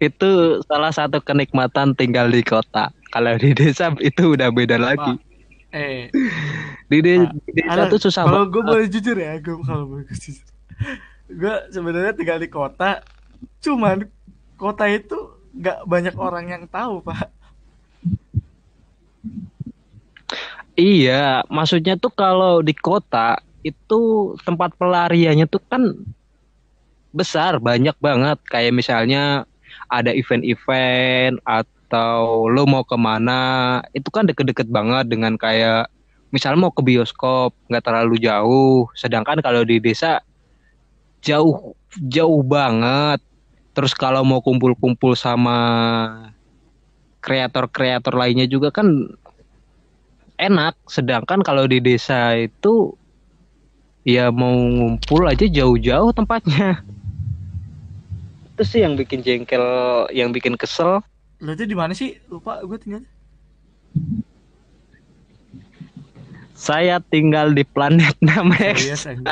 [0.00, 0.30] itu
[0.64, 2.88] salah satu kenikmatan tinggal di kota.
[3.12, 5.20] Kalau di desa itu udah beda lagi.
[5.70, 6.10] Eh,
[6.90, 10.04] Di, de- Pak, di desa tuh susah kalau gue boleh jujur ya, gue kalau boleh
[10.10, 10.42] jujur,
[11.30, 13.04] gue sebenarnya tinggal di kota,
[13.62, 14.10] cuman
[14.58, 15.14] kota itu
[15.54, 17.30] nggak banyak orang yang tahu pak.
[20.78, 25.92] Iya, maksudnya tuh kalau di kota itu tempat pelariannya tuh kan
[27.12, 28.38] besar, banyak banget.
[28.48, 29.44] Kayak misalnya
[29.90, 35.90] ada event-event atau lo mau ke mana, itu kan deket-deket banget dengan kayak
[36.30, 38.88] misalnya mau ke bioskop, nggak terlalu jauh.
[38.96, 40.22] Sedangkan kalau di desa
[41.20, 41.76] jauh,
[42.08, 43.20] jauh banget.
[43.70, 45.58] Terus kalau mau kumpul-kumpul sama
[47.20, 49.12] kreator-kreator lainnya juga kan
[50.40, 50.74] enak.
[50.88, 52.96] Sedangkan kalau di desa itu
[54.02, 56.80] ya mau ngumpul aja jauh-jauh tempatnya.
[58.56, 59.64] Itu sih yang bikin jengkel,
[60.12, 61.04] yang bikin kesel.
[61.40, 62.20] Lo di mana sih?
[62.28, 63.04] Lupa gue tinggal.
[66.52, 68.76] Saya tinggal di planet Namek.
[68.76, 69.24] Serius anjing.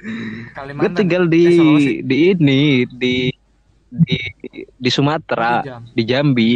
[0.00, 0.96] Gue Kalimantan.
[0.96, 1.94] tinggal Eh, di Sulawesi.
[2.04, 3.16] di ini di
[3.90, 4.18] di
[4.78, 5.82] di Sumatera, Di Jam.
[5.92, 6.50] di Jambi.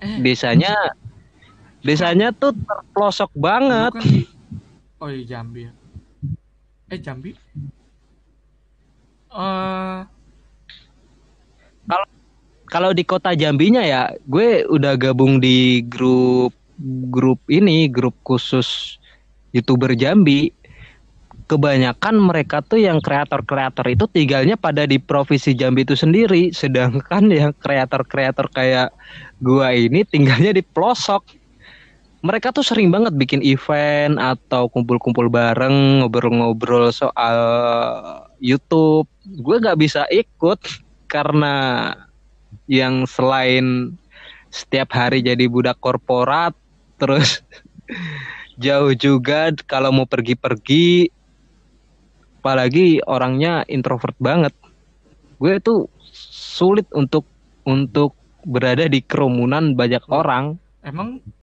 [0.00, 0.74] Eh, Desanya
[1.84, 3.92] desanya tuh terpelosok banget.
[3.94, 4.22] bukan di
[5.02, 5.72] Oh iya Jambi ya.
[6.88, 7.30] Eh Jambi?
[9.34, 10.00] Eh
[12.64, 16.50] Kalau di kota Jambinya ya, gue udah gabung di grup
[17.12, 18.98] grup ini, grup khusus
[19.54, 20.50] YouTuber Jambi.
[21.44, 27.52] Kebanyakan mereka tuh yang kreator-kreator itu tinggalnya pada di provinsi Jambi itu sendiri, sedangkan yang
[27.60, 28.88] kreator-kreator kayak
[29.44, 31.20] gua ini tinggalnya di pelosok.
[32.24, 37.36] Mereka tuh sering banget bikin event atau kumpul-kumpul bareng, ngobrol-ngobrol soal
[38.40, 39.04] YouTube.
[39.44, 40.56] Gue nggak bisa ikut
[41.12, 41.92] karena
[42.64, 43.92] yang selain
[44.48, 46.56] setiap hari jadi budak korporat
[46.96, 47.42] terus
[48.64, 51.10] jauh juga kalau mau pergi-pergi
[52.44, 54.52] apalagi orangnya introvert banget.
[55.40, 55.88] Gue tuh
[56.28, 57.24] sulit untuk
[57.64, 58.12] untuk
[58.44, 60.60] berada di kerumunan banyak orang.
[60.84, 61.24] Emang